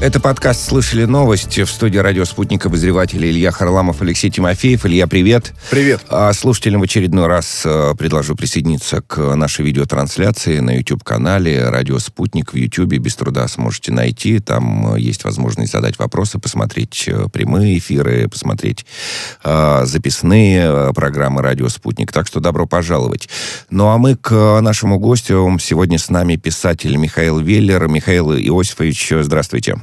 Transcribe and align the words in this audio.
Это 0.00 0.18
подкаст 0.18 0.66
«Слышали 0.66 1.04
новости» 1.04 1.62
в 1.62 1.70
студии 1.70 1.98
радио 1.98 2.24
«Спутник» 2.24 2.64
обозреватель 2.64 3.22
Илья 3.22 3.50
Харламов, 3.50 4.00
Алексей 4.00 4.30
Тимофеев. 4.30 4.86
Илья, 4.86 5.06
привет. 5.06 5.52
Привет. 5.70 6.00
А 6.08 6.32
слушателям 6.32 6.80
в 6.80 6.84
очередной 6.84 7.26
раз 7.26 7.64
э, 7.66 7.94
предложу 7.98 8.34
присоединиться 8.34 9.02
к 9.02 9.18
нашей 9.36 9.62
видеотрансляции 9.66 10.60
на 10.60 10.74
YouTube-канале 10.78 11.68
«Радио 11.68 11.98
Спутник» 11.98 12.54
в 12.54 12.56
YouTube. 12.56 12.94
Без 12.94 13.14
труда 13.14 13.46
сможете 13.46 13.92
найти. 13.92 14.38
Там 14.38 14.94
э, 14.94 15.00
есть 15.00 15.22
возможность 15.24 15.72
задать 15.72 15.98
вопросы, 15.98 16.38
посмотреть 16.38 17.04
э, 17.06 17.26
прямые 17.30 17.76
эфиры, 17.76 18.26
посмотреть 18.26 18.86
записные 19.44 20.94
программы 20.94 21.42
«Радио 21.42 21.68
Спутник». 21.68 22.10
Так 22.10 22.26
что 22.26 22.40
добро 22.40 22.66
пожаловать. 22.66 23.28
Ну 23.68 23.88
а 23.88 23.98
мы 23.98 24.16
к 24.16 24.60
нашему 24.62 24.98
гостю. 24.98 25.58
Сегодня 25.60 25.98
с 25.98 26.08
нами 26.08 26.36
писатель 26.36 26.96
Михаил 26.96 27.38
Веллер. 27.38 27.86
Михаил 27.86 28.32
Иосифович, 28.32 29.12
здравствуйте. 29.20 29.76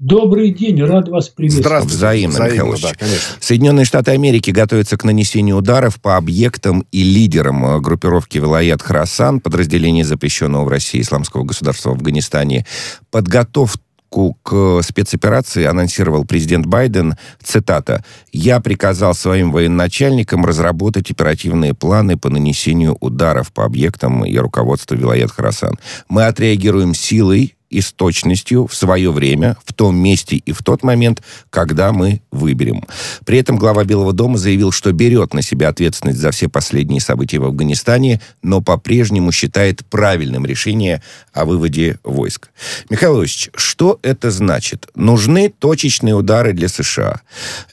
Добрый 0.00 0.50
день, 0.50 0.82
рад 0.82 1.10
вас 1.10 1.28
приветствовать. 1.28 1.66
Здравствуйте. 1.66 1.96
Взаимно, 1.98 2.34
Взаимно 2.34 2.76
да, 2.78 2.94
конечно. 2.98 3.36
Соединенные 3.38 3.84
Штаты 3.84 4.12
Америки 4.12 4.50
готовятся 4.50 4.96
к 4.96 5.04
нанесению 5.04 5.58
ударов 5.58 6.00
по 6.00 6.16
объектам 6.16 6.86
и 6.90 7.02
лидерам 7.02 7.66
э, 7.66 7.80
группировки 7.80 8.38
Вилаят 8.38 8.80
Храсан, 8.80 9.40
подразделения 9.40 10.02
запрещенного 10.02 10.64
в 10.64 10.68
России 10.68 11.02
исламского 11.02 11.44
государства 11.44 11.90
в 11.90 11.96
Афганистане. 11.96 12.64
Подготовку 13.10 14.38
к 14.42 14.80
спецоперации 14.82 15.66
анонсировал 15.66 16.24
президент 16.24 16.64
Байден, 16.64 17.16
цитата, 17.42 18.02
«Я 18.32 18.60
приказал 18.60 19.12
своим 19.12 19.52
военачальникам 19.52 20.46
разработать 20.46 21.10
оперативные 21.10 21.74
планы 21.74 22.16
по 22.16 22.30
нанесению 22.30 22.96
ударов 23.00 23.52
по 23.52 23.66
объектам 23.66 24.24
и 24.24 24.34
руководству 24.38 24.96
Вилаят 24.96 25.30
Харасан. 25.30 25.78
Мы 26.08 26.24
отреагируем 26.24 26.94
силой 26.94 27.54
и 27.70 27.80
с 27.80 27.92
точностью 27.92 28.66
в 28.66 28.74
свое 28.74 29.10
время, 29.12 29.56
в 29.64 29.72
том 29.72 29.96
месте 29.96 30.36
и 30.36 30.52
в 30.52 30.62
тот 30.62 30.82
момент, 30.82 31.22
когда 31.50 31.92
мы 31.92 32.20
выберем. 32.30 32.84
При 33.24 33.38
этом 33.38 33.56
глава 33.56 33.84
Белого 33.84 34.12
дома 34.12 34.36
заявил, 34.36 34.72
что 34.72 34.92
берет 34.92 35.32
на 35.34 35.42
себя 35.42 35.68
ответственность 35.68 36.18
за 36.18 36.32
все 36.32 36.48
последние 36.48 37.00
события 37.00 37.38
в 37.38 37.44
Афганистане, 37.44 38.20
но 38.42 38.60
по-прежнему 38.60 39.32
считает 39.32 39.86
правильным 39.86 40.44
решение 40.44 41.02
о 41.32 41.44
выводе 41.44 41.98
войск. 42.02 42.50
Михаил 42.90 43.20
Ильич, 43.20 43.50
что 43.54 43.98
это 44.02 44.30
значит? 44.30 44.88
Нужны 44.94 45.52
точечные 45.56 46.14
удары 46.14 46.52
для 46.52 46.68
США. 46.68 47.20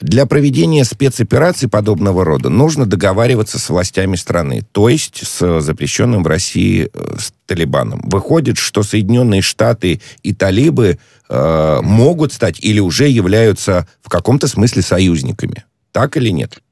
Для 0.00 0.26
проведения 0.26 0.84
спецопераций 0.84 1.68
подобного 1.68 2.24
рода 2.24 2.48
нужно 2.48 2.86
договариваться 2.86 3.58
с 3.58 3.68
властями 3.68 4.16
страны, 4.16 4.62
то 4.72 4.88
есть 4.88 5.26
с 5.26 5.60
запрещенным 5.60 6.22
в 6.22 6.26
России 6.26 6.88
э, 6.92 7.16
Талибаном. 7.48 8.02
Выходит, 8.04 8.58
что 8.58 8.82
Соединенные 8.82 9.42
Штаты 9.42 10.00
и 10.22 10.34
талибы 10.34 10.98
э, 11.28 11.78
могут 11.82 12.32
стать 12.32 12.60
или 12.60 12.78
уже 12.78 13.08
являются 13.08 13.88
в 14.02 14.08
каком-то 14.08 14.46
смысле 14.46 14.82
союзниками. 14.82 15.64
Так 15.92 16.16
или 16.16 16.28
нет? 16.28 16.62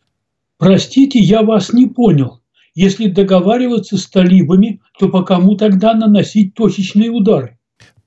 Простите, 0.59 1.19
я 1.19 1.43
вас 1.43 1.73
не 1.73 1.87
понял. 1.87 2.41
Если 2.75 3.09
договариваться 3.09 3.97
с 3.97 4.07
талибами, 4.07 4.81
то 4.99 5.09
по 5.09 5.23
кому 5.23 5.57
тогда 5.57 5.95
наносить 5.95 6.55
точечные 6.55 7.11
удары? 7.11 7.57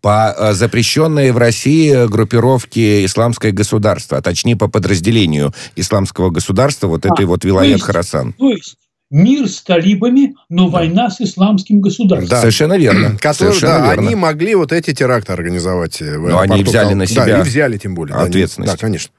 по 0.02 0.34
э, 0.34 0.54
запрещенной 0.54 1.32
в 1.32 1.38
России 1.38 2.08
группировке 2.08 3.04
«Исламское 3.04 3.52
государство», 3.52 4.18
а 4.18 4.22
точнее 4.22 4.56
по 4.56 4.70
подразделению 4.70 5.54
«Исламского 5.76 6.30
государства», 6.30 6.88
вот 6.88 7.06
а, 7.06 7.10
этой 7.12 7.26
вот 7.26 7.44
Вилаят 7.44 7.82
Харасан. 7.82 8.32
То 8.32 8.52
есть 8.52 8.78
мир 9.10 9.48
с 9.48 9.62
талибами, 9.62 10.36
но 10.50 10.68
война 10.68 11.10
с 11.10 11.22
исламским 11.22 11.82
государством. 11.82 12.30
Да. 12.30 12.42
Совершенно 12.42 12.78
верно. 12.78 13.18
Которые, 13.22 13.54
Совершенно 13.54 13.80
да, 13.80 13.88
верно. 13.94 14.08
Они 14.08 14.16
могли 14.16 14.56
вот 14.56 14.72
эти 14.72 14.94
теракты 14.94 15.34
организовать. 15.34 16.02
Э, 16.02 16.18
но 16.18 16.40
они 16.40 16.64
взяли 16.64 16.94
на 16.94 17.06
себя 17.06 17.26
да, 17.26 17.40
и 17.40 17.44
взяли 17.44 17.78
тем 17.78 17.96
более. 17.96 18.16
Ответственность. 18.16 18.74
Да, 18.74 18.78
конечно. 18.78 19.12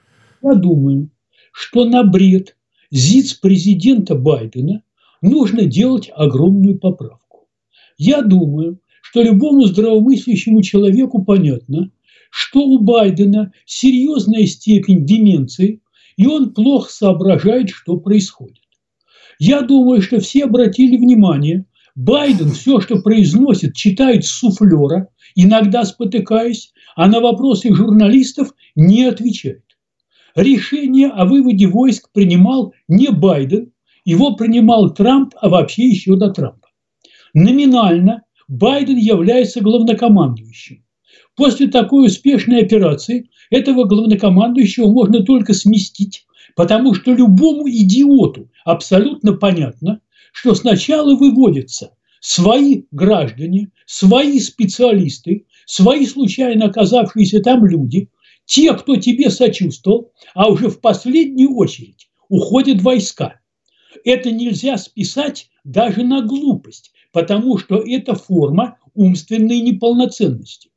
Я 0.42 0.54
думаю, 0.54 1.10
что 1.52 1.84
на 1.84 2.02
бред 2.04 2.56
ЗИЦ 2.90 3.34
президента 3.34 4.14
Байдена 4.14 4.82
нужно 5.22 5.64
делать 5.64 6.10
огромную 6.14 6.78
поправку. 6.78 7.48
Я 7.98 8.22
думаю, 8.22 8.80
что 9.02 9.22
любому 9.22 9.66
здравомыслящему 9.66 10.62
человеку 10.62 11.22
понятно, 11.22 11.90
что 12.30 12.60
у 12.60 12.78
Байдена 12.78 13.52
серьезная 13.66 14.46
степень 14.46 15.04
деменции, 15.04 15.82
и 16.16 16.26
он 16.26 16.54
плохо 16.54 16.90
соображает, 16.90 17.70
что 17.70 17.96
происходит. 17.96 18.59
Я 19.40 19.62
думаю, 19.62 20.02
что 20.02 20.20
все 20.20 20.44
обратили 20.44 20.98
внимание, 20.98 21.64
Байден 21.96 22.50
все, 22.50 22.78
что 22.78 23.00
произносит, 23.00 23.74
читает 23.74 24.26
с 24.26 24.28
суфлера, 24.28 25.08
иногда 25.34 25.84
спотыкаясь, 25.84 26.72
а 26.94 27.08
на 27.08 27.20
вопросы 27.20 27.74
журналистов 27.74 28.52
не 28.76 29.04
отвечает. 29.04 29.64
Решение 30.36 31.08
о 31.08 31.24
выводе 31.24 31.66
войск 31.68 32.10
принимал 32.12 32.74
не 32.86 33.08
Байден, 33.08 33.72
его 34.04 34.36
принимал 34.36 34.92
Трамп, 34.92 35.34
а 35.40 35.48
вообще 35.48 35.88
еще 35.88 36.16
до 36.16 36.30
Трампа. 36.30 36.68
Номинально 37.32 38.24
Байден 38.46 38.98
является 38.98 39.62
главнокомандующим. 39.62 40.84
После 41.34 41.68
такой 41.68 42.08
успешной 42.08 42.60
операции 42.60 43.30
этого 43.50 43.84
главнокомандующего 43.84 44.92
можно 44.92 45.24
только 45.24 45.54
сместить 45.54 46.26
Потому 46.56 46.94
что 46.94 47.12
любому 47.12 47.68
идиоту 47.68 48.50
абсолютно 48.64 49.32
понятно, 49.34 50.00
что 50.32 50.54
сначала 50.54 51.14
выводятся 51.14 51.96
свои 52.20 52.84
граждане, 52.90 53.70
свои 53.86 54.38
специалисты, 54.40 55.46
свои 55.66 56.06
случайно 56.06 56.66
оказавшиеся 56.66 57.40
там 57.40 57.64
люди, 57.64 58.08
те, 58.44 58.74
кто 58.74 58.96
тебе 58.96 59.30
сочувствовал, 59.30 60.12
а 60.34 60.50
уже 60.50 60.68
в 60.68 60.80
последнюю 60.80 61.56
очередь 61.56 62.08
уходят 62.28 62.82
войска. 62.82 63.40
Это 64.04 64.30
нельзя 64.30 64.76
списать 64.76 65.48
даже 65.64 66.02
на 66.02 66.22
глупость, 66.22 66.92
потому 67.12 67.58
что 67.58 67.76
это 67.76 68.14
форма 68.14 68.78
умственной 68.94 69.60
неполноценности. 69.60 70.69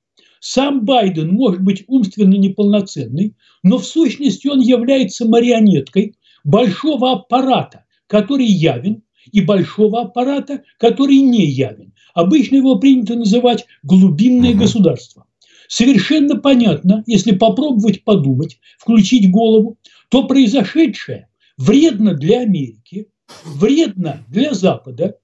Сам 0.45 0.83
Байден 0.83 1.31
может 1.31 1.61
быть 1.61 1.85
умственно 1.87 2.33
неполноценный, 2.33 3.33
но 3.63 3.77
в 3.77 3.85
сущности 3.85 4.47
он 4.47 4.59
является 4.59 5.25
марионеткой 5.25 6.17
большого 6.43 7.13
аппарата, 7.13 7.85
который 8.07 8.47
явен, 8.47 9.03
и 9.31 9.39
большого 9.39 10.01
аппарата, 10.01 10.63
который 10.79 11.19
не 11.19 11.45
явен. 11.45 11.93
Обычно 12.13 12.57
его 12.57 12.77
принято 12.77 13.15
называть 13.15 13.65
глубинное 13.83 14.53
государство. 14.53 15.25
Совершенно 15.69 16.35
понятно, 16.35 17.05
если 17.07 17.31
попробовать 17.31 18.03
подумать, 18.03 18.59
включить 18.77 19.31
голову, 19.31 19.77
то 20.09 20.27
произошедшее 20.27 21.29
вредно 21.55 22.15
для 22.15 22.41
Америки, 22.41 23.07
вредно 23.45 24.25
для 24.27 24.53
Запада, 24.53 25.15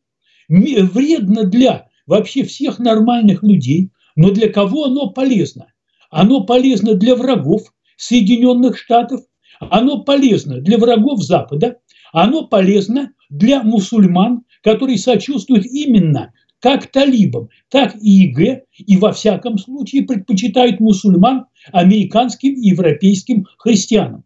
вредно 0.47 1.43
для 1.43 1.89
вообще 2.07 2.43
всех 2.45 2.79
нормальных 2.79 3.43
людей, 3.43 3.91
но 4.15 4.31
для 4.31 4.49
кого 4.49 4.85
оно 4.85 5.09
полезно? 5.09 5.73
Оно 6.09 6.45
полезно 6.45 6.95
для 6.95 7.15
врагов 7.15 7.61
Соединенных 7.97 8.77
Штатов, 8.77 9.21
оно 9.59 10.03
полезно 10.03 10.61
для 10.61 10.77
врагов 10.77 11.21
Запада, 11.21 11.77
оно 12.11 12.47
полезно 12.47 13.11
для 13.29 13.61
мусульман, 13.63 14.43
которые 14.63 14.97
сочувствуют 14.97 15.65
именно 15.65 16.33
как 16.59 16.87
талибам, 16.87 17.49
так 17.69 17.95
и 17.95 18.09
ИГ, 18.09 18.63
и 18.77 18.97
во 18.97 19.11
всяком 19.13 19.57
случае 19.57 20.03
предпочитают 20.03 20.79
мусульман 20.79 21.45
американским 21.71 22.53
и 22.53 22.69
европейским 22.69 23.45
христианам. 23.57 24.23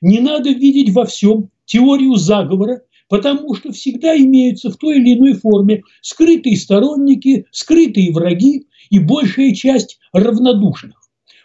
Не 0.00 0.20
надо 0.20 0.50
видеть 0.50 0.92
во 0.92 1.04
всем 1.04 1.50
теорию 1.66 2.14
заговора, 2.16 2.82
потому 3.08 3.54
что 3.54 3.72
всегда 3.72 4.16
имеются 4.16 4.70
в 4.70 4.76
той 4.76 4.98
или 4.98 5.14
иной 5.14 5.34
форме 5.34 5.82
скрытые 6.02 6.56
сторонники, 6.56 7.46
скрытые 7.50 8.12
враги, 8.12 8.66
и 8.90 8.98
большая 8.98 9.54
часть 9.54 9.98
равнодушных. 10.12 10.96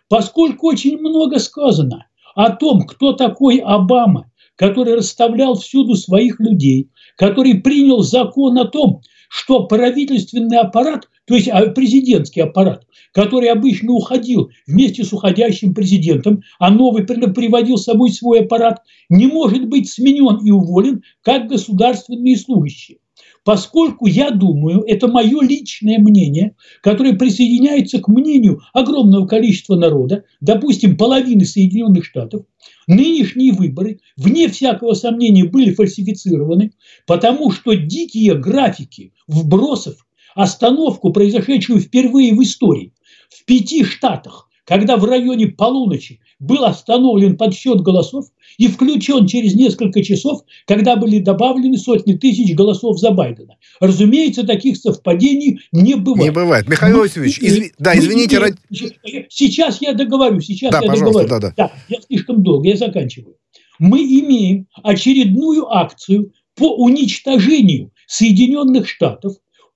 Поскольку 0.08 0.68
очень 0.68 0.98
много 0.98 1.40
сказано 1.40 2.08
о 2.36 2.52
том, 2.52 2.84
кто 2.84 3.14
такой 3.14 3.58
Обама, 3.58 4.32
который 4.56 4.96
расставлял 4.96 5.56
всюду 5.56 5.96
своих 5.96 6.40
людей, 6.40 6.90
который 7.18 7.56
принял 7.56 8.02
закон 8.02 8.58
о 8.60 8.66
том, 8.66 9.02
что 9.30 9.66
правительственный 9.66 10.60
аппарат, 10.60 11.10
то 11.26 11.36
есть 11.36 11.48
а, 11.48 11.68
президентский 11.68 12.42
аппарат, 12.42 12.86
который 13.14 13.50
обычно 13.50 13.94
уходил 13.94 14.50
вместе 14.68 15.04
с 15.04 15.14
уходящим 15.14 15.74
президентом, 15.74 16.42
а 16.60 16.70
новый 16.70 17.06
приводил 17.06 17.78
с 17.78 17.86
собой 17.86 18.12
свой 18.12 18.42
аппарат, 18.42 18.82
не 19.10 19.28
может 19.28 19.68
быть 19.68 19.90
сменен 19.90 20.46
и 20.46 20.52
уволен 20.52 21.04
как 21.22 21.48
государственные 21.48 22.38
служащие. 22.38 22.98
Поскольку 23.44 24.08
я 24.08 24.32
думаю, 24.32 24.84
это 24.88 25.08
мое 25.08 25.42
личное 25.42 26.00
мнение, 26.00 26.56
которое 26.82 27.14
присоединяется 27.14 28.00
к 28.00 28.08
мнению 28.08 28.62
огромного 28.74 29.28
количества 29.28 29.76
народа, 29.76 30.24
допустим, 30.40 30.96
половины 30.96 31.44
Соединенных 31.44 32.06
Штатов, 32.06 32.46
нынешние 32.88 33.52
выборы, 33.52 34.00
вне 34.16 34.48
всякого 34.48 34.94
сомнения, 34.94 35.44
были 35.44 35.74
фальсифицированы, 35.74 36.72
потому 37.06 37.52
что 37.52 37.74
дикие 37.74 38.36
графики 38.36 39.12
вбросов, 39.28 40.06
остановку, 40.36 41.12
произошедшую 41.12 41.80
впервые 41.80 42.34
в 42.34 42.42
истории, 42.42 42.94
в 43.30 43.46
пяти 43.46 43.84
штатах, 43.84 44.50
когда 44.66 44.98
в 44.98 45.06
районе 45.06 45.48
полуночи 45.48 46.20
был 46.40 46.64
остановлен 46.66 47.38
подсчет 47.38 47.82
голосов 47.82 48.26
и 48.58 48.68
включен 48.68 49.28
через 49.28 49.56
несколько 49.56 50.04
часов, 50.04 50.42
когда 50.66 50.96
были 50.96 51.20
добавлены 51.20 51.78
сотни 51.78 52.14
тысяч 52.14 52.54
голосов 52.56 53.00
за 53.00 53.12
Байдена. 53.12 53.58
Разумеется, 53.80 54.46
таких 54.46 54.78
совпадений 54.78 55.60
не 55.72 55.96
бывает. 55.96 56.24
Не 56.24 56.32
бывает. 56.32 56.68
Михаил 56.68 57.04
Иосифович, 57.04 57.40
изв... 57.40 57.74
да, 57.78 57.98
извините. 57.98 58.40
Ради... 58.40 58.58
Сейчас 59.30 59.82
я 59.82 59.94
договорю, 59.94 60.40
сейчас 60.42 60.72
да, 60.72 60.82
я 60.82 60.92
договорю. 60.92 61.28
Да, 61.28 61.40
да. 61.40 61.54
да, 61.56 61.72
я 61.90 62.00
слишком 62.02 62.44
долго, 62.44 62.68
я 62.68 62.78
заканчиваю. 62.78 63.36
Мы 63.80 64.00
имеем 64.00 64.68
очередную 64.84 65.70
акцию 65.72 66.32
по 66.56 66.76
уничтожению 66.76 67.92
Соединенных 68.08 68.88
Штатов, 68.88 69.34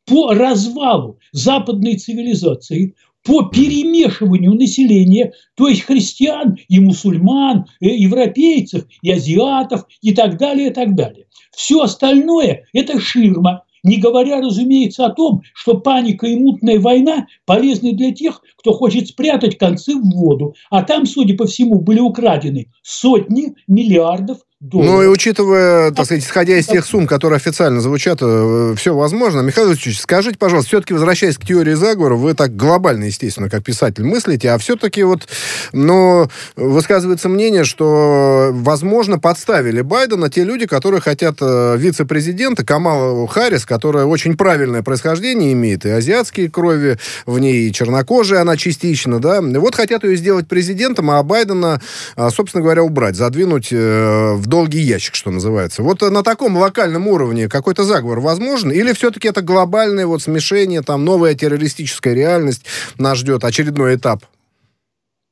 по 0.07 0.33
развалу 0.33 1.19
западной 1.33 1.97
цивилизации, 1.97 2.95
по 3.23 3.43
перемешиванию 3.43 4.53
населения, 4.53 5.33
то 5.55 5.67
есть 5.67 5.81
христиан 5.81 6.57
и 6.69 6.79
мусульман, 6.79 7.65
и 7.81 7.89
э, 7.89 7.95
европейцев, 7.97 8.85
и 9.01 9.11
азиатов, 9.11 9.85
и 10.01 10.13
так 10.13 10.37
далее, 10.37 10.69
и 10.69 10.73
так 10.73 10.95
далее. 10.95 11.25
Все 11.53 11.81
остальное– 11.81 12.65
это 12.73 13.01
ширма, 13.01 13.63
не 13.83 13.97
говоря, 13.97 14.39
разумеется, 14.39 15.05
о 15.05 15.13
том, 15.13 15.41
что 15.53 15.75
паника 15.75 16.25
и 16.25 16.37
мутная 16.37 16.79
война 16.79 17.27
полезны 17.45 17.93
для 17.93 18.13
тех, 18.13 18.41
кто 18.57 18.73
хочет 18.73 19.09
спрятать 19.09 19.57
концы 19.57 19.95
в 19.95 20.09
воду. 20.09 20.55
А 20.69 20.83
там, 20.83 21.05
судя 21.05 21.35
по 21.35 21.45
всему, 21.45 21.81
были 21.81 21.99
украдены 21.99 22.71
сотни 22.81 23.55
миллиардов 23.67 24.39
долларов. 24.59 24.91
Ну 24.91 25.03
и 25.03 25.07
учитывая, 25.07 25.91
так 25.91 26.05
сказать, 26.05 26.23
исходя 26.23 26.57
из 26.57 26.65
тех 26.65 26.83
сумм, 26.83 27.05
которые 27.05 27.37
официально 27.37 27.79
звучат, 27.79 28.19
э, 28.21 28.73
все 28.75 28.95
возможно. 28.95 29.41
Михаил 29.41 29.71
Ильич, 29.71 29.99
скажите, 29.99 30.37
пожалуйста, 30.37 30.69
все-таки 30.69 30.93
возвращаясь 30.93 31.37
к 31.37 31.45
теории 31.45 31.73
заговора, 31.73 32.15
вы 32.15 32.33
так 32.33 32.55
глобально, 32.55 33.05
естественно, 33.05 33.49
как 33.49 33.63
писатель 33.63 34.03
мыслите, 34.03 34.49
а 34.49 34.57
все-таки 34.57 35.03
вот, 35.03 35.27
ну, 35.73 36.27
высказывается 36.55 37.29
мнение, 37.29 37.65
что, 37.65 38.49
возможно, 38.51 39.19
подставили 39.19 39.81
Байдена 39.81 40.29
те 40.29 40.43
люди, 40.43 40.65
которые 40.65 41.01
хотят 41.01 41.35
э, 41.39 41.75
вице-президента 41.77 42.65
Камала 42.65 43.27
Харрис, 43.27 43.63
которая 43.65 44.05
очень 44.05 44.35
правильное 44.35 44.81
происхождение 44.81 45.53
имеет, 45.53 45.85
и 45.85 45.89
азиатские 45.89 46.49
крови 46.49 46.97
в 47.27 47.37
ней, 47.37 47.69
и 47.69 47.73
чернокожая 47.73 48.41
она 48.41 48.57
частично, 48.57 49.19
да, 49.19 49.39
вот 49.41 49.75
хотят 49.75 50.03
ее 50.03 50.15
сделать 50.15 50.47
президентом, 50.47 51.11
а 51.11 51.21
Байдена, 51.21 51.79
а, 52.15 52.31
собственно 52.31 52.63
говоря, 52.63 52.83
убрать, 52.83 53.15
задвинуть 53.15 53.69
э, 53.71 54.46
долгий 54.47 54.79
ящик, 54.79 55.15
что 55.15 55.31
называется. 55.31 55.83
Вот 55.83 56.01
на 56.01 56.23
таком 56.23 56.57
локальном 56.57 57.07
уровне 57.07 57.47
какой-то 57.47 57.83
заговор 57.83 58.19
возможен? 58.19 58.71
Или 58.71 58.93
все-таки 58.93 59.27
это 59.27 59.41
глобальное 59.41 60.07
вот 60.07 60.21
смешение, 60.21 60.81
там 60.81 61.05
новая 61.05 61.35
террористическая 61.35 62.13
реальность 62.13 62.63
нас 62.97 63.19
ждет, 63.19 63.43
очередной 63.43 63.95
этап? 63.95 64.25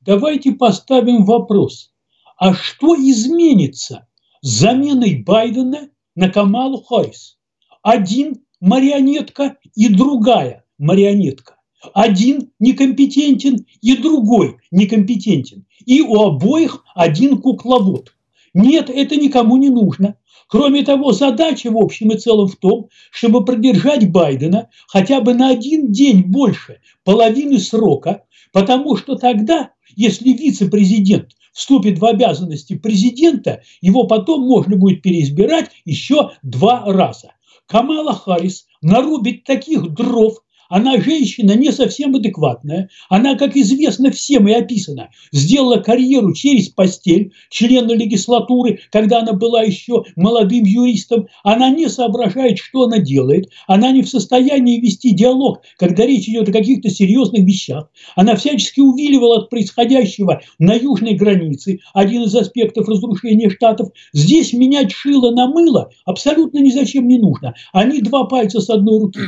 Давайте 0.00 0.52
поставим 0.52 1.24
вопрос. 1.24 1.90
А 2.38 2.54
что 2.54 2.94
изменится 2.94 4.06
с 4.42 4.60
заменой 4.60 5.22
Байдена 5.26 5.88
на 6.14 6.28
Камалу 6.28 6.82
Харрис? 6.82 7.38
Один 7.82 8.42
марионетка 8.60 9.56
и 9.74 9.88
другая 9.88 10.64
марионетка. 10.78 11.56
Один 11.94 12.50
некомпетентен 12.58 13.64
и 13.80 13.96
другой 13.96 14.58
некомпетентен. 14.70 15.64
И 15.84 16.02
у 16.02 16.20
обоих 16.20 16.84
один 16.94 17.38
кукловод. 17.38 18.15
Нет, 18.56 18.88
это 18.88 19.16
никому 19.16 19.58
не 19.58 19.68
нужно. 19.68 20.16
Кроме 20.48 20.82
того, 20.82 21.12
задача 21.12 21.70
в 21.70 21.76
общем 21.76 22.12
и 22.12 22.16
целом 22.16 22.48
в 22.48 22.56
том, 22.56 22.88
чтобы 23.10 23.44
продержать 23.44 24.10
Байдена 24.10 24.70
хотя 24.88 25.20
бы 25.20 25.34
на 25.34 25.50
один 25.50 25.92
день 25.92 26.22
больше 26.22 26.78
половины 27.04 27.58
срока, 27.58 28.24
потому 28.54 28.96
что 28.96 29.16
тогда, 29.16 29.72
если 29.94 30.30
вице-президент 30.30 31.32
вступит 31.52 31.98
в 31.98 32.06
обязанности 32.06 32.78
президента, 32.78 33.60
его 33.82 34.04
потом 34.04 34.46
можно 34.46 34.76
будет 34.76 35.02
переизбирать 35.02 35.70
еще 35.84 36.30
два 36.42 36.82
раза. 36.86 37.32
Камала 37.66 38.14
Харрис 38.14 38.68
нарубит 38.80 39.44
таких 39.44 39.92
дров 39.92 40.38
она 40.68 41.00
женщина 41.00 41.52
не 41.52 41.72
совсем 41.72 42.14
адекватная. 42.14 42.88
Она, 43.08 43.36
как 43.36 43.56
известно 43.56 44.10
всем 44.10 44.48
и 44.48 44.52
описано, 44.52 45.10
сделала 45.32 45.78
карьеру 45.78 46.32
через 46.34 46.68
постель 46.68 47.32
члена 47.50 47.92
легислатуры, 47.92 48.80
когда 48.90 49.20
она 49.20 49.32
была 49.32 49.62
еще 49.62 50.04
молодым 50.16 50.64
юристом. 50.64 51.28
Она 51.44 51.70
не 51.70 51.88
соображает, 51.88 52.58
что 52.58 52.84
она 52.84 52.98
делает. 52.98 53.50
Она 53.66 53.92
не 53.92 54.02
в 54.02 54.08
состоянии 54.08 54.80
вести 54.80 55.12
диалог, 55.12 55.62
когда 55.78 56.06
речь 56.06 56.28
идет 56.28 56.48
о 56.48 56.52
каких-то 56.52 56.90
серьезных 56.90 57.44
вещах. 57.44 57.90
Она 58.14 58.36
всячески 58.36 58.80
увиливала 58.80 59.38
от 59.38 59.50
происходящего 59.50 60.40
на 60.58 60.74
южной 60.74 61.14
границе, 61.14 61.80
один 61.94 62.24
из 62.24 62.34
аспектов 62.34 62.88
разрушения 62.88 63.50
штатов. 63.50 63.90
Здесь 64.12 64.52
менять 64.52 64.92
шило 64.92 65.30
на 65.30 65.48
мыло 65.48 65.90
абсолютно 66.04 66.58
ни 66.58 66.70
зачем 66.70 67.06
не 67.08 67.18
нужно. 67.18 67.54
Они 67.72 68.00
два 68.00 68.24
пальца 68.24 68.60
с 68.60 68.70
одной 68.70 68.98
руки. 68.98 69.20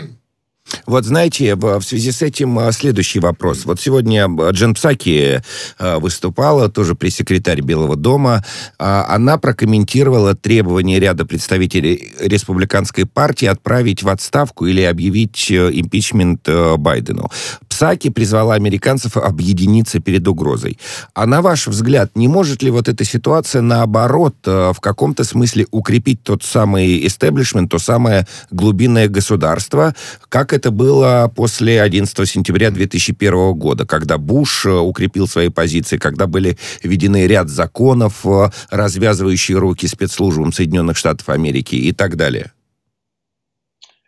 Вот 0.88 1.04
знаете, 1.04 1.54
в 1.54 1.82
связи 1.82 2.10
с 2.10 2.22
этим 2.22 2.58
а, 2.58 2.72
следующий 2.72 3.20
вопрос. 3.20 3.66
Вот 3.66 3.78
сегодня 3.78 4.24
а, 4.24 4.50
Джен 4.52 4.72
Псаки 4.72 5.42
а, 5.78 5.98
выступала, 5.98 6.70
тоже 6.70 6.94
пресс-секретарь 6.94 7.60
Белого 7.60 7.94
дома. 7.94 8.42
Она 8.78 9.36
прокомментировала 9.36 10.34
требования 10.34 10.98
ряда 10.98 11.26
представителей 11.26 12.14
республиканской 12.18 13.04
партии 13.04 13.44
отправить 13.44 14.02
в 14.02 14.08
отставку 14.08 14.64
или 14.64 14.80
объявить 14.80 15.50
э, 15.50 15.70
импичмент 15.72 16.48
э, 16.48 16.76
Байдену. 16.76 17.30
Псаки 17.68 18.10
призвала 18.10 18.54
американцев 18.54 19.16
объединиться 19.16 20.00
перед 20.00 20.26
угрозой. 20.26 20.78
А 21.14 21.26
на 21.26 21.42
ваш 21.42 21.68
взгляд, 21.68 22.16
не 22.16 22.26
может 22.26 22.62
ли 22.62 22.70
вот 22.70 22.88
эта 22.88 23.04
ситуация, 23.04 23.62
наоборот, 23.62 24.34
э, 24.46 24.72
в 24.74 24.80
каком-то 24.80 25.22
смысле 25.24 25.66
укрепить 25.70 26.22
тот 26.22 26.42
самый 26.42 27.06
истеблишмент, 27.06 27.70
то 27.70 27.78
самое 27.78 28.26
глубинное 28.50 29.08
государство, 29.08 29.94
как 30.28 30.52
это 30.52 30.70
было 30.78 31.30
после 31.34 31.82
11 31.82 32.28
сентября 32.28 32.70
2001 32.70 33.52
года, 33.54 33.84
когда 33.84 34.16
Буш 34.16 34.64
э, 34.64 34.70
укрепил 34.70 35.26
свои 35.26 35.48
позиции, 35.48 35.98
когда 35.98 36.28
были 36.28 36.56
введены 36.82 37.26
ряд 37.26 37.48
законов, 37.48 38.24
э, 38.24 38.50
развязывающие 38.70 39.58
руки 39.58 39.88
спецслужбам 39.88 40.52
Соединенных 40.52 40.96
Штатов 40.96 41.28
Америки 41.28 41.74
и 41.74 41.92
так 41.92 42.16
далее? 42.16 42.52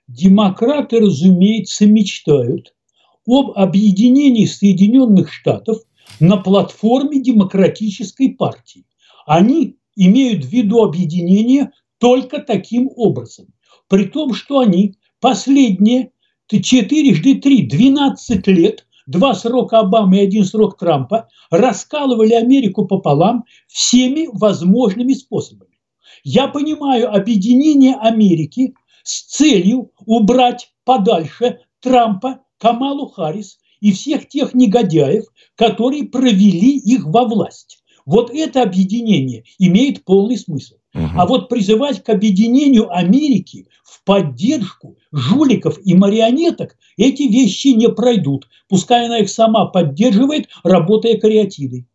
Демократы, 0.06 1.00
разумеется, 1.00 1.86
мечтают 1.86 2.72
об 3.26 3.50
объединении 3.56 4.46
Соединенных 4.46 5.32
Штатов 5.32 5.78
на 6.20 6.36
платформе 6.36 7.20
демократической 7.20 8.28
партии. 8.28 8.84
Они 9.26 9.76
имеют 9.96 10.44
в 10.44 10.48
виду 10.48 10.84
объединение 10.84 11.72
только 11.98 12.38
таким 12.38 12.90
образом. 12.94 13.46
При 13.88 14.04
том, 14.04 14.34
что 14.34 14.60
они 14.60 14.94
последние 15.20 16.12
четырежды 16.58 17.36
три, 17.36 17.66
12 17.66 18.46
лет, 18.48 18.86
два 19.06 19.34
срока 19.34 19.80
Обамы 19.80 20.18
и 20.18 20.20
один 20.20 20.44
срок 20.44 20.78
Трампа, 20.78 21.28
раскалывали 21.50 22.34
Америку 22.34 22.86
пополам 22.86 23.44
всеми 23.68 24.28
возможными 24.32 25.14
способами. 25.14 25.78
Я 26.24 26.48
понимаю 26.48 27.14
объединение 27.14 27.94
Америки 27.94 28.74
с 29.02 29.22
целью 29.22 29.92
убрать 30.04 30.72
подальше 30.84 31.60
Трампа, 31.80 32.40
Камалу 32.58 33.08
Харрис 33.08 33.58
и 33.80 33.92
всех 33.92 34.28
тех 34.28 34.54
негодяев, 34.54 35.24
которые 35.54 36.04
провели 36.04 36.76
их 36.76 37.06
во 37.06 37.24
власть. 37.24 37.82
Вот 38.04 38.30
это 38.30 38.62
объединение 38.62 39.44
имеет 39.58 40.04
полный 40.04 40.36
смысл. 40.36 40.74
Угу. 40.94 41.04
А 41.16 41.26
вот 41.26 41.48
призывать 41.48 42.02
к 42.02 42.08
объединению 42.08 42.90
Америки 42.94 43.66
в 43.84 44.02
поддержку 44.04 44.96
жуликов 45.12 45.78
и 45.84 45.94
марионеток 45.94 46.76
эти 46.96 47.22
вещи 47.22 47.68
не 47.68 47.88
пройдут. 47.88 48.48
Пускай 48.68 49.06
она 49.06 49.18
их 49.18 49.30
сама 49.30 49.66
поддерживает, 49.66 50.48
работая 50.62 51.18
кариатидой. 51.18 51.86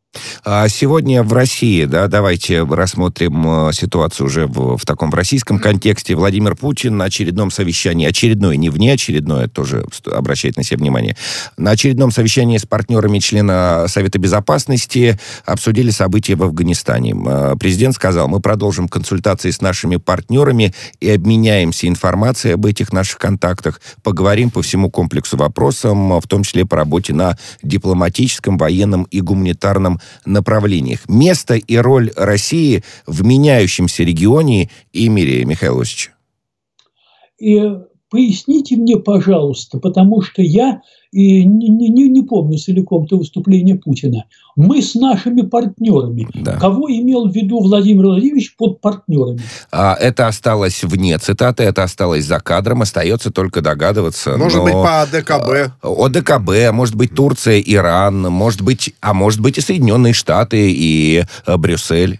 А 0.43 0.67
сегодня 0.67 1.24
в 1.24 1.34
России, 1.34 1.86
да, 1.86 2.07
давайте 2.07 2.63
рассмотрим 2.63 3.69
э, 3.69 3.74
ситуацию 3.74 4.27
уже 4.27 4.48
в, 4.48 4.77
в 4.77 4.86
таком 4.86 5.12
в 5.12 5.15
российском 5.15 5.60
контексте. 5.60 6.15
Владимир 6.15 6.55
Путин 6.55 6.98
на 6.98 7.05
очередном 7.05 7.51
совещании, 7.51 8.07
очередное, 8.07 8.55
не 8.55 8.69
внеочередное, 8.69 9.48
тоже 9.48 9.86
обращает 10.05 10.57
на 10.57 10.63
себя 10.63 10.77
внимание, 10.77 11.15
на 11.57 11.72
очередном 11.72 12.12
совещании 12.12 12.57
с 12.57 12.65
партнерами 12.65 13.19
члена 13.19 13.86
Совета 13.88 14.19
Безопасности 14.19 15.19
обсудили 15.45 15.89
события 15.89 16.36
в 16.36 16.43
Афганистане. 16.43 17.15
Э, 17.25 17.55
президент 17.60 17.95
сказал, 17.95 18.27
мы 18.27 18.39
продолжим 18.39 18.88
консультации 18.88 19.51
с 19.51 19.62
нашими 19.62 19.98
партнерами 19.98 20.74
и 21.00 21.10
обменяемся 21.10 21.88
информацией 21.88 22.53
об 22.53 22.65
этих 22.65 22.93
наших 22.93 23.17
контактах, 23.17 23.81
поговорим 24.03 24.50
по 24.51 24.62
всему 24.62 24.89
комплексу 24.89 25.38
вопросов, 25.38 25.95
в 25.95 26.27
том 26.27 26.43
числе 26.43 26.65
по 26.65 26.77
работе 26.77 27.13
на 27.13 27.38
дипломатическом, 27.63 28.57
военном 28.57 29.03
и 29.03 29.22
гуманитарном 29.22 30.00
направлениях. 30.25 31.07
Место 31.07 31.55
и 31.55 31.77
роль 31.77 32.12
России 32.15 32.83
в 33.05 33.24
меняющемся 33.24 34.03
регионе 34.03 34.69
и 34.93 35.09
мире, 35.09 35.45
Михаил 35.45 35.79
Осич. 35.79 36.12
И 37.38 37.59
поясните 38.09 38.75
мне, 38.75 38.97
пожалуйста, 38.97 39.79
потому 39.79 40.21
что 40.21 40.41
я 40.41 40.81
и 41.12 41.45
не, 41.45 41.69
не, 41.69 42.09
не 42.09 42.21
помню 42.24 42.57
целиком 42.57 43.07
то 43.07 43.17
выступление 43.17 43.75
Путина. 43.75 44.25
Мы 44.57 44.81
с 44.81 44.95
нашими 44.95 45.43
партнерами. 45.43 46.27
Да. 46.33 46.57
Кого 46.57 46.89
имел 46.89 47.29
в 47.29 47.33
виду 47.33 47.62
Владимир 47.62 48.05
Владимирович 48.05 48.55
под 48.57 48.81
партнерами? 48.81 49.39
А, 49.71 49.95
это 49.95 50.27
осталось 50.27 50.83
вне 50.83 51.17
цитаты, 51.17 51.63
это 51.63 51.83
осталось 51.83 52.25
за 52.25 52.39
кадром, 52.39 52.81
остается 52.81 53.31
только 53.31 53.62
догадываться. 53.62 54.35
Может 54.35 54.57
но... 54.57 54.63
быть, 54.63 54.74
по 54.74 55.01
АДКБ. 55.03 55.83
О 55.83 56.09
ДКБ, 56.09 56.74
может 56.74 56.95
быть, 56.95 57.15
Турция, 57.15 57.62
Иран, 57.62 58.24
может 58.24 58.62
быть, 58.62 58.93
а 59.00 59.13
может 59.13 59.39
быть 59.39 59.57
и 59.57 59.62
Соединенные 59.62 60.13
Штаты 60.13 60.69
и 60.69 61.24
э, 61.45 61.57
Брюссель. 61.57 62.19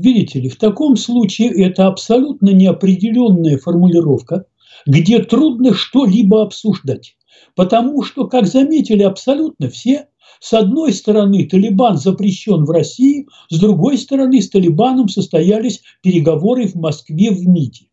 Видите 0.00 0.40
ли, 0.40 0.48
в 0.48 0.56
таком 0.56 0.96
случае 0.96 1.50
это 1.62 1.86
абсолютно 1.86 2.48
неопределенная 2.50 3.58
формулировка, 3.58 4.46
где 4.86 5.18
трудно 5.18 5.74
что-либо 5.74 6.40
обсуждать. 6.42 7.16
Потому 7.54 8.02
что, 8.02 8.26
как 8.26 8.46
заметили 8.46 9.02
абсолютно 9.02 9.68
все, 9.68 10.06
с 10.40 10.54
одной 10.54 10.94
стороны, 10.94 11.44
Талибан 11.44 11.98
запрещен 11.98 12.64
в 12.64 12.70
России, 12.70 13.26
с 13.50 13.60
другой 13.60 13.98
стороны, 13.98 14.40
с 14.40 14.48
Талибаном 14.48 15.10
состоялись 15.10 15.82
переговоры 16.00 16.66
в 16.66 16.76
Москве 16.76 17.30
в 17.30 17.46
МИДе. 17.46 17.88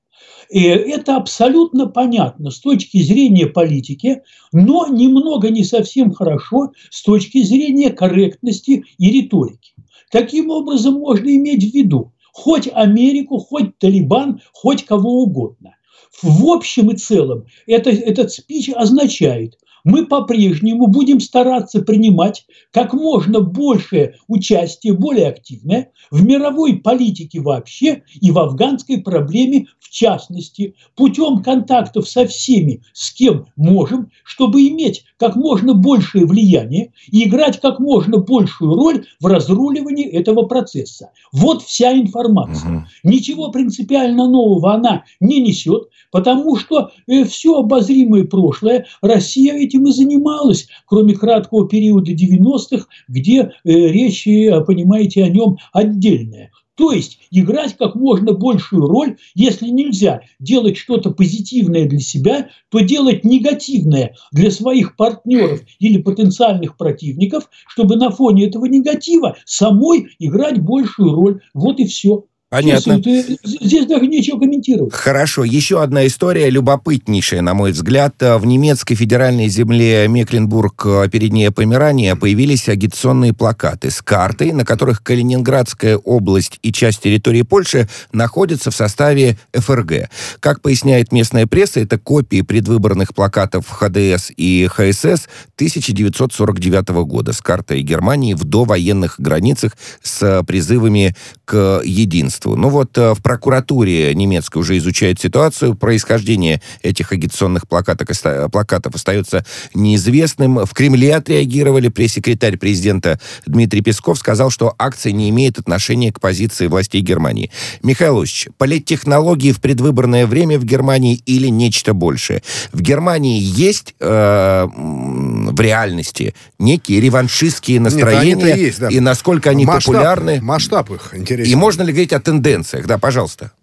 И 0.49 0.63
это 0.63 1.17
абсолютно 1.17 1.87
понятно 1.87 2.51
с 2.51 2.61
точки 2.61 3.01
зрения 3.01 3.47
политики, 3.47 4.21
но 4.53 4.87
немного 4.87 5.49
не 5.49 5.65
совсем 5.65 6.13
хорошо 6.13 6.71
с 6.89 7.03
точки 7.03 7.43
зрения 7.43 7.89
корректности 7.89 8.85
и 8.97 9.11
риторики. 9.11 9.66
Таким 10.11 10.49
образом, 10.49 10.95
можно 10.95 11.27
иметь 11.29 11.63
в 11.63 11.73
виду 11.73 12.13
хоть 12.37 12.69
Америку, 12.71 13.39
хоть 13.39 13.79
Талибан, 13.79 14.41
хоть 14.53 14.85
кого 14.85 15.23
угодно. 15.23 15.75
В 16.21 16.45
общем 16.47 16.91
и 16.91 16.95
целом 16.95 17.45
это, 17.65 17.89
этот 17.89 18.31
спич 18.31 18.69
означает, 18.69 19.57
мы 19.83 20.05
по-прежнему 20.05 20.87
будем 20.87 21.19
стараться 21.19 21.81
принимать 21.81 22.45
как 22.71 22.93
можно 22.93 23.39
большее 23.39 24.15
участие, 24.27 24.93
более 24.93 25.29
активное 25.29 25.91
в 26.11 26.23
мировой 26.23 26.77
политике 26.77 27.39
вообще 27.39 28.03
и 28.21 28.29
в 28.29 28.37
афганской 28.37 29.01
проблеме 29.01 29.67
в 29.79 29.89
частности, 29.89 30.75
путем 30.95 31.41
контактов 31.41 32.09
со 32.09 32.27
всеми, 32.27 32.83
с 32.93 33.11
кем 33.13 33.47
можем, 33.55 34.11
чтобы 34.25 34.67
иметь 34.67 35.05
как 35.17 35.35
можно 35.35 35.73
большее 35.73 36.25
влияние 36.25 36.91
и 37.11 37.27
играть 37.27 37.59
как 37.59 37.79
можно 37.79 38.17
большую 38.17 38.75
роль 38.75 39.05
в 39.19 39.25
разруливании 39.25 40.07
этого 40.07 40.43
процесса. 40.43 41.11
Вот 41.31 41.63
вся 41.63 41.93
информация. 41.93 42.71
Угу. 42.71 42.85
Ничего 43.03 43.51
принципиально 43.51 44.27
нового 44.29 44.73
она 44.73 45.03
не 45.19 45.41
несет, 45.41 45.89
потому 46.11 46.55
что 46.55 46.91
э, 47.07 47.23
все 47.25 47.57
обозримое 47.57 48.25
прошлое 48.25 48.85
Россия 49.01 49.53
этим 49.55 49.87
и 49.87 49.91
занималась, 49.91 50.67
кроме 50.85 51.13
краткого 51.13 51.67
периода 51.67 52.11
90-х, 52.11 52.85
где 53.07 53.41
э, 53.41 53.49
речь, 53.63 54.27
э, 54.27 54.61
понимаете, 54.61 55.23
о 55.23 55.29
нем 55.29 55.57
отдельная. 55.73 56.51
То 56.77 56.91
есть 56.91 57.19
играть 57.31 57.75
как 57.75 57.95
можно 57.95 58.33
большую 58.33 58.85
роль, 58.85 59.17
если 59.33 59.67
нельзя 59.67 60.21
делать 60.39 60.77
что-то 60.77 61.09
позитивное 61.09 61.89
для 61.89 61.99
себя, 61.99 62.49
то 62.69 62.79
делать 62.79 63.23
негативное 63.23 64.15
для 64.31 64.51
своих 64.51 64.95
партнеров 64.95 65.61
или 65.79 65.97
потенциальных 65.97 66.77
противников, 66.77 67.49
чтобы 67.67 67.95
на 67.95 68.11
фоне 68.11 68.47
этого 68.47 68.65
негатива 68.65 69.37
самой 69.45 70.09
играть 70.19 70.61
большую 70.61 71.15
роль. 71.15 71.41
Вот 71.55 71.79
и 71.79 71.85
все. 71.85 72.25
Понятно. 72.49 73.03
Честно, 73.03 73.37
здесь 73.43 73.85
даже 73.87 74.07
нечего 74.07 74.39
комментировать. 74.39 74.93
Хорошо. 74.93 75.43
Еще 75.43 75.83
одна 75.83 76.07
история, 76.07 76.49
любопытнейшая, 76.49 77.41
на 77.41 77.53
мой 77.53 77.73
взгляд. 77.73 78.15
В 78.21 78.45
немецкой 78.45 78.95
федеральной 78.95 79.49
земле 79.49 80.07
Мекленбург, 80.07 80.85
э, 80.85 81.09
передняя 81.11 81.51
Померания, 81.51 82.15
появились 82.15 82.69
агитационные 82.69 83.33
плакаты 83.33 83.91
с 83.91 84.01
картой, 84.01 84.53
на 84.53 84.63
которых 84.63 85.03
Калининградская 85.03 85.97
область 85.97 86.57
и 86.61 86.71
часть 86.71 87.01
территории 87.01 87.41
Польши 87.41 87.89
находятся 88.13 88.71
в 88.71 88.75
составе 88.75 89.37
ФРГ. 89.53 90.09
Как 90.39 90.61
поясняет 90.61 91.11
местная 91.11 91.47
пресса, 91.47 91.81
это 91.81 91.99
копии 91.99 92.43
предвыборных 92.43 93.13
плакатов 93.13 93.67
ХДС 93.67 94.31
и 94.37 94.69
ХСС 94.71 95.27
1949 95.55 97.03
года 97.03 97.33
с 97.33 97.41
картой 97.41 97.81
Германии 97.81 98.35
в 98.35 98.45
довоенных 98.45 99.19
границах 99.19 99.75
с 100.01 100.45
призывами 100.47 101.13
к 101.43 101.81
единству 101.83 102.36
агентству. 102.37 102.55
Ну 102.55 102.69
вот 102.69 102.97
э, 102.97 103.13
в 103.13 103.21
прокуратуре 103.21 104.13
немецкой 104.13 104.59
уже 104.59 104.77
изучают 104.77 105.19
ситуацию. 105.19 105.75
Происхождение 105.75 106.61
этих 106.81 107.11
агитационных 107.11 107.67
плакаток, 107.67 108.09
плакатов 108.51 108.95
остается 108.95 109.45
неизвестным. 109.73 110.65
В 110.65 110.73
Кремле 110.73 111.15
отреагировали. 111.15 111.89
Пресс-секретарь 111.89 112.57
президента 112.57 113.19
Дмитрий 113.45 113.81
Песков 113.81 114.19
сказал, 114.19 114.49
что 114.49 114.73
акция 114.77 115.11
не 115.11 115.29
имеет 115.29 115.59
отношения 115.59 116.11
к 116.11 116.19
позиции 116.19 116.67
властей 116.67 117.01
Германии. 117.01 117.51
Михаил 117.83 118.19
Ильич, 118.19 118.47
политтехнологии 118.57 119.51
в 119.51 119.61
предвыборное 119.61 120.25
время 120.25 120.59
в 120.59 120.65
Германии 120.65 121.21
или 121.25 121.47
нечто 121.47 121.93
большее? 121.93 122.43
В 122.71 122.81
Германии 122.81 123.39
есть 123.39 123.95
э, 123.99 124.67
в 124.67 125.59
реальности 125.61 126.33
некие 126.59 126.99
реваншистские 126.99 127.79
настроения, 127.79 128.45
Нет, 128.45 128.57
есть, 128.57 128.79
да. 128.79 128.89
и 128.89 128.99
насколько 128.99 129.49
они 129.49 129.65
масштаб, 129.65 129.93
популярны. 129.93 130.41
Масштаб 130.41 130.91
их 130.91 131.13
интересен. 131.13 131.51
И 131.51 131.55
можно 131.55 131.83
ли 131.83 131.91
говорить 131.91 132.13
о 132.13 132.19
тенденциях? 132.27 132.87
Да, 132.87 132.97
пожалуйста. 132.97 133.53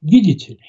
Видите 0.00 0.52
ли, 0.52 0.60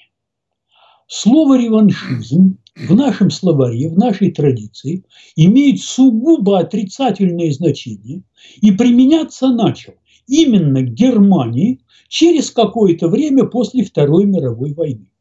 слово 1.07 1.59
«реваншизм» 1.59 2.57
в 2.75 2.95
нашем 2.95 3.29
словаре, 3.29 3.89
в 3.89 3.97
нашей 3.97 4.31
традиции 4.31 5.03
имеет 5.35 5.81
сугубо 5.81 6.57
отрицательное 6.57 7.51
значение 7.51 8.23
и 8.59 8.71
применяться 8.71 9.49
начал 9.49 9.93
именно 10.25 10.81
к 10.81 10.93
Германии 10.93 11.81
через 12.07 12.49
какое-то 12.49 13.07
время 13.07 13.43
после 13.43 13.83
Второй 13.83 14.25
мировой 14.25 14.73
войны. 14.73 15.11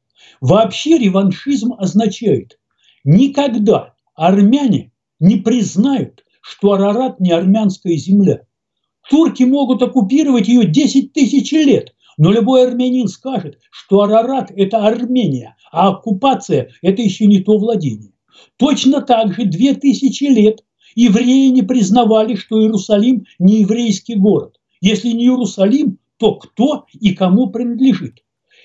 Вообще 0.41 0.97
реваншизм 0.97 1.75
означает 1.75 2.59
никогда 3.05 3.93
армяне 4.15 4.91
не 5.21 5.37
признают, 5.37 6.25
что 6.41 6.73
Арарат 6.73 7.21
не 7.21 7.33
армянская 7.33 7.97
земля. 7.97 8.47
Турки 9.11 9.43
могут 9.43 9.83
оккупировать 9.83 10.49
ее 10.49 10.67
10 10.67 11.13
тысяч 11.13 11.53
лет, 11.53 11.95
но 12.17 12.33
любой 12.33 12.67
армянин 12.67 13.09
скажет, 13.09 13.59
что 13.71 14.03
Арарат– 14.03 14.51
это 14.57 14.79
Армения, 14.79 15.57
а 15.73 15.89
оккупация– 15.89 16.71
это 16.83 17.03
еще 17.03 17.27
не 17.27 17.41
то 17.41 17.59
владение. 17.59 18.13
Точно 18.57 19.01
так 19.03 19.35
же 19.35 19.45
2000 19.45 20.25
лет 20.25 20.65
евреи 20.95 21.49
не 21.49 21.63
признавали, 21.63 22.35
что 22.37 22.61
Иерусалим 22.61 23.27
не 23.39 23.61
еврейский 23.61 24.15
город. 24.15 24.61
Если 24.81 25.09
не 25.09 25.25
Иерусалим, 25.25 25.99
то 26.19 26.37
кто 26.37 26.87
и 26.93 27.15
кому 27.15 27.51
принадлежит? 27.51 28.23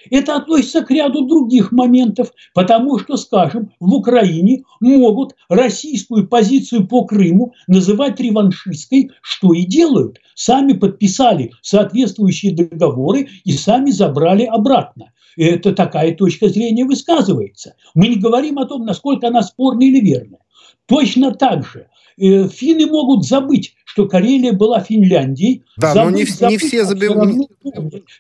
Это 0.10 0.36
относится 0.36 0.82
к 0.82 0.92
ряду 0.92 1.26
других 1.26 1.72
моментов, 1.72 2.32
потому 2.54 3.00
что, 3.00 3.18
скажем, 3.18 3.72
в 3.80 3.94
Украине 3.94 4.64
могут 4.80 5.36
российскую 5.50 6.28
позицию 6.28 6.88
по 6.88 7.06
Крыму 7.06 7.54
называть 7.68 8.20
реваншистской, 8.20 9.12
что 9.22 9.54
и 9.54 9.64
делают. 9.66 10.20
Сами 10.36 10.74
подписали 10.74 11.52
соответствующие 11.62 12.54
договоры 12.56 13.28
и 13.44 13.52
сами 13.52 13.92
забрали 13.92 14.44
обратно. 14.44 15.12
Это 15.38 15.74
такая 15.74 16.16
точка 16.16 16.50
зрения 16.50 16.86
высказывается. 16.86 17.76
Мы 17.94 18.08
не 18.08 18.16
говорим 18.18 18.60
о 18.60 18.66
том, 18.66 18.86
насколько 18.86 19.28
она 19.28 19.42
спорная 19.44 19.88
или 19.88 20.00
верная. 20.00 20.40
Точно 20.86 21.34
так 21.34 21.66
же 21.66 21.88
э, 22.18 22.48
финны 22.48 22.88
могут 22.88 23.26
забыть, 23.26 23.76
что 23.86 24.08
Карелия 24.08 24.54
была 24.54 24.82
Финляндией. 24.82 25.64
Да, 25.78 25.94
забыть, 25.94 26.12
но 26.12 26.18
не, 26.18 26.26
забыть, 26.26 26.52
не 26.52 26.68
все 26.68 26.84
забывают. 26.84 27.48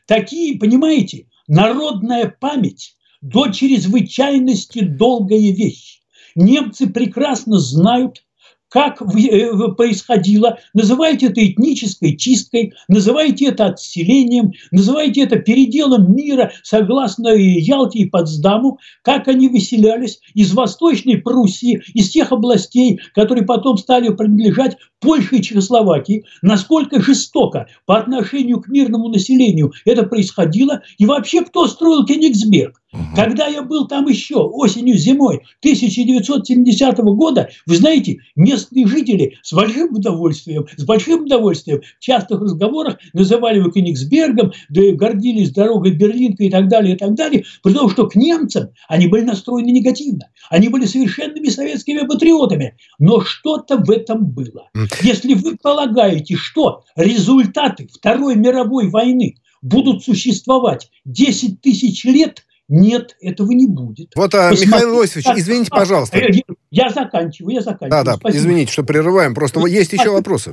Такие, 0.06 0.58
понимаете, 0.60 1.26
Народная 1.50 2.30
память 2.40 2.96
до 3.22 3.48
чрезвычайности 3.48 4.82
долгая 4.82 5.52
вещь. 5.52 6.00
Немцы 6.36 6.88
прекрасно 6.88 7.58
знают, 7.58 8.24
как 8.70 9.02
э, 9.02 9.52
происходило. 9.76 10.60
Называйте 10.74 11.28
это 11.28 11.46
этнической 11.46 12.16
чисткой, 12.16 12.74
называйте 12.88 13.46
это 13.46 13.68
отселением, 13.68 14.52
называйте 14.72 15.22
это 15.22 15.38
переделом 15.38 16.16
мира 16.16 16.52
согласно 16.64 17.30
Ялте 17.30 18.00
и 18.00 18.06
Потсдаму, 18.06 18.80
как 19.04 19.28
они 19.28 19.50
выселялись 19.50 20.20
из 20.34 20.54
Восточной 20.54 21.18
Пруссии, 21.18 21.82
из 21.94 22.10
тех 22.10 22.32
областей, 22.32 23.00
которые 23.14 23.46
потом 23.46 23.78
стали 23.78 24.10
принадлежать 24.10 24.78
Польше 25.00 25.38
и 25.38 25.42
Чехословакии, 25.42 26.26
насколько 26.42 27.02
жестоко 27.02 27.68
по 27.86 27.98
отношению 27.98 28.62
к 28.62 28.68
мирному 28.68 29.08
населению 29.10 29.74
это 29.86 30.04
происходило, 30.04 30.82
и 30.98 31.06
вообще 31.06 31.42
кто 31.44 31.68
строил 31.68 32.06
Кенигсберг? 32.06 32.80
Угу. 32.92 33.04
Когда 33.16 33.46
я 33.48 33.62
был 33.62 33.88
там 33.88 34.08
еще 34.08 34.38
осенью, 34.38 34.98
зимой 34.98 35.42
1970 35.60 36.98
года, 36.98 37.50
вы 37.68 37.76
знаете, 37.76 38.18
местные 38.36 38.88
жители 38.88 39.38
с 39.44 39.54
большим 39.54 39.94
удовольствием, 39.94 40.66
с 40.76 40.84
большим 40.86 41.26
удовольствием 41.26 41.82
в 41.82 42.04
частых 42.04 42.42
разговорах 42.42 42.98
называли 43.14 43.60
его 43.60 43.70
Кенигсбергом, 43.70 44.54
да 44.70 44.84
и 44.84 44.94
гордились 44.94 45.52
дорогой 45.52 45.92
Берлинка 45.92 46.44
и 46.44 46.50
так 46.50 46.68
далее, 46.68 46.96
и 46.96 46.98
так 46.98 47.14
далее, 47.14 47.44
потому 47.62 47.90
что 47.90 48.08
к 48.08 48.16
немцам 48.16 48.70
они 48.88 49.08
были 49.08 49.22
настроены 49.22 49.70
негативно. 49.70 50.30
Они 50.50 50.70
были 50.70 50.86
совершенными 50.86 51.50
советскими 51.50 52.08
патриотами. 52.08 52.76
Но 52.98 53.22
что-то 53.22 53.78
в 53.78 53.92
этом 53.92 54.26
было. 54.26 54.70
Если 55.04 55.36
вы 55.36 55.58
полагаете, 55.62 56.36
что 56.36 56.84
результаты 56.96 57.88
Второй 57.94 58.36
мировой 58.36 58.90
войны 58.90 59.36
будут 59.62 60.04
существовать 60.04 60.90
10 61.06 61.62
тысяч 61.62 62.04
лет– 62.04 62.46
нет, 62.70 63.18
этого 63.20 63.52
не 63.52 63.66
будет. 63.66 64.12
Вот, 64.16 64.34
а, 64.36 64.52
Михаил 64.52 65.02
Иосифович, 65.02 65.40
извините, 65.40 65.72
пожалуйста. 65.72 66.20
Я, 66.20 66.30
я 66.70 66.90
заканчиваю, 66.92 67.56
я 67.56 67.62
заканчиваю. 67.62 67.90
Да, 67.90 68.04
да, 68.04 68.18
Спасибо. 68.18 68.40
извините, 68.40 68.72
что 68.72 68.84
прерываем. 68.84 69.34
Просто 69.34 69.60
Спасибо. 69.60 69.80
есть 69.80 69.94
еще 69.94 70.12
вопросы. 70.12 70.52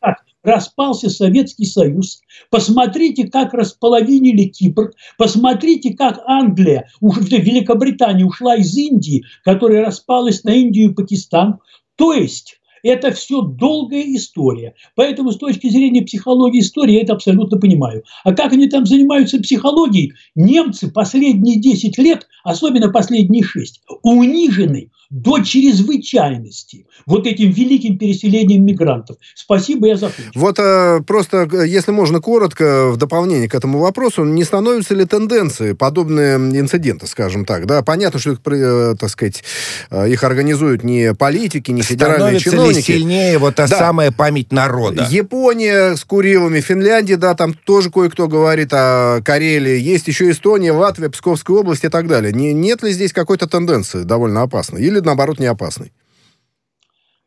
Как 0.00 0.18
распался 0.42 1.10
Советский 1.10 1.66
Союз. 1.66 2.20
Посмотрите, 2.50 3.28
как 3.28 3.52
располовинили 3.52 4.44
Кипр. 4.44 4.92
Посмотрите, 5.18 5.94
как 5.94 6.20
Англия, 6.26 6.88
Великобритания 7.00 8.24
ушла 8.24 8.56
из 8.56 8.74
Индии, 8.76 9.24
которая 9.44 9.84
распалась 9.84 10.44
на 10.44 10.50
Индию 10.54 10.90
и 10.90 10.94
Пакистан. 10.94 11.58
То 11.96 12.14
есть 12.14 12.60
это 12.82 13.12
все 13.12 13.42
долгая 13.42 14.04
история. 14.14 14.74
Поэтому 14.94 15.32
с 15.32 15.38
точки 15.38 15.68
зрения 15.68 16.02
психологии 16.02 16.60
истории 16.60 16.94
я 16.94 17.02
это 17.02 17.14
абсолютно 17.14 17.58
понимаю. 17.58 18.04
А 18.24 18.32
как 18.32 18.52
они 18.52 18.68
там 18.68 18.86
занимаются 18.86 19.38
психологией? 19.40 20.12
Немцы 20.34 20.90
последние 20.90 21.60
10 21.60 21.98
лет, 21.98 22.26
особенно 22.44 22.90
последние 22.90 23.42
6, 23.42 23.80
унижены 24.02 24.90
до 25.10 25.38
чрезвычайности 25.42 26.86
вот 27.06 27.26
этим 27.26 27.50
великим 27.50 27.96
переселением 27.96 28.66
мигрантов. 28.66 29.16
Спасибо, 29.34 29.86
я 29.86 29.96
закончил. 29.96 30.32
Вот 30.34 30.58
э, 30.58 31.00
просто, 31.06 31.48
э, 31.50 31.66
если 31.66 31.92
можно 31.92 32.20
коротко, 32.20 32.90
в 32.90 32.98
дополнение 32.98 33.48
к 33.48 33.54
этому 33.54 33.78
вопросу, 33.78 34.24
не 34.24 34.44
становятся 34.44 34.94
ли 34.94 35.06
тенденции, 35.06 35.72
подобные 35.72 36.36
инциденты, 36.36 37.06
скажем 37.06 37.46
так, 37.46 37.66
да, 37.66 37.82
понятно, 37.82 38.20
что 38.20 38.32
их, 38.32 38.40
э, 38.44 38.94
так 38.98 39.08
сказать, 39.08 39.42
их 39.90 40.22
организуют 40.24 40.84
не 40.84 41.14
политики, 41.14 41.70
не 41.70 41.80
федеральные 41.80 42.38
Становится 42.38 42.50
чиновники. 42.50 42.76
ли 42.76 42.98
сильнее 42.98 43.38
вот 43.38 43.54
та 43.54 43.66
да. 43.66 43.78
самая 43.78 44.12
память 44.12 44.52
народа? 44.52 45.06
Япония 45.08 45.96
с 45.96 46.04
Курилами, 46.04 46.60
Финляндия, 46.60 47.16
да, 47.16 47.34
там 47.34 47.54
тоже 47.54 47.90
кое-кто 47.90 48.28
говорит 48.28 48.72
о 48.72 49.22
Карелии, 49.24 49.78
есть 49.78 50.06
еще 50.06 50.30
Эстония, 50.30 50.72
Латвия, 50.72 51.08
Псковская 51.08 51.56
область 51.56 51.84
и 51.84 51.88
так 51.88 52.06
далее. 52.08 52.32
Не, 52.32 52.52
нет 52.52 52.82
ли 52.82 52.92
здесь 52.92 53.14
какой-то 53.14 53.46
тенденции 53.46 54.02
довольно 54.02 54.42
опасной? 54.42 54.82
Или 54.82 54.97
или, 54.98 55.06
наоборот, 55.06 55.38
не 55.38 55.46
опасный? 55.46 55.92